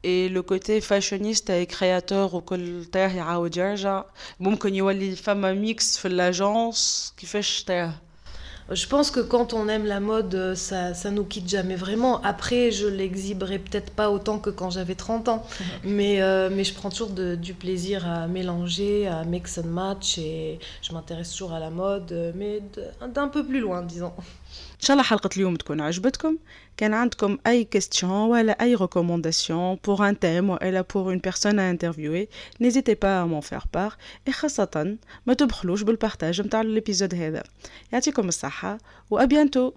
Et 0.03 0.29
le 0.29 0.43
côté 0.43 0.81
fashioniste 0.81 1.51
et 1.51 1.65
créateur, 1.67 2.35
au 2.35 2.43
terre, 2.91 3.11
il 3.13 3.17
y 3.17 3.21
a 3.21 3.29
un 3.29 3.39
mix 5.55 6.05
de 6.05 6.09
l'agence 6.09 7.15
qui 7.17 7.27
fait 7.27 7.43
je 8.75 8.87
pense 8.87 9.11
que 9.11 9.21
quand 9.21 9.53
on 9.53 9.69
aime 9.69 9.87
la 9.87 10.01
mode, 10.01 10.55
ça, 10.55 10.95
ça 10.95 11.11
nous 11.11 11.25
quitte 11.25 11.49
jamais 11.49 11.77
vraiment. 11.77 12.21
Après, 12.23 12.71
je 12.71 12.87
l'exhiberai 12.87 13.59
peut-être 13.59 13.93
pas 13.93 14.11
autant 14.11 14.39
que 14.39 14.51
quand 14.51 14.71
j'avais 14.71 14.95
30 14.95 15.29
ans, 15.29 15.47
mais, 15.85 16.23
euh, 16.23 16.51
mais 16.53 16.65
je 16.65 16.75
prends 16.75 16.91
toujours 16.91 17.11
de, 17.11 17.35
du 17.35 17.55
plaisir 17.55 18.07
à 18.07 18.27
mélanger, 18.27 19.07
à 19.09 19.25
mix 19.25 19.59
and 19.59 19.69
match, 19.69 20.19
et 20.19 20.59
je 20.83 20.93
m'intéresse 20.93 21.31
toujours 21.33 21.53
à 21.53 21.61
la 21.61 21.71
mode, 21.71 22.33
mais 22.35 22.61
d'un 23.15 23.29
peu 23.29 23.45
plus 23.45 23.61
loin, 23.61 23.83
disons. 23.83 24.13
ان 24.82 24.86
شاء 24.86 24.96
الله 24.96 25.04
حلقه 25.04 25.30
اليوم 25.36 25.56
تكون 25.56 25.82
عجبتكم 25.82 26.38
كان 26.78 26.94
عندكم 26.94 27.38
اي 27.48 27.64
كيستيون 27.64 28.12
ولا 28.12 28.62
اي 28.62 28.76
ريكومونداسيون 28.76 29.78
بور 29.86 30.10
ان 30.10 30.20
تيم 30.20 30.50
ولا 30.50 30.82
بور 30.82 31.04
اون 31.10 31.18
بيرسون 31.18 31.60
ا 31.60 31.70
انترفيوي 31.70 32.28
نيزيتي 32.62 32.94
با 32.94 33.26
مون 33.26 33.42
فير 33.42 33.62
بار 33.74 33.94
اي 34.28 34.34
خاصه 34.34 34.98
ما 35.26 35.34
تبخلوش 35.34 35.82
بالبارتاج 35.82 36.42
نتاع 36.42 36.62
الابيزود 36.62 37.16
هذا 37.16 37.44
يعطيكم 37.94 38.28
الصحه 38.28 38.78
وابيانتو 39.10 39.74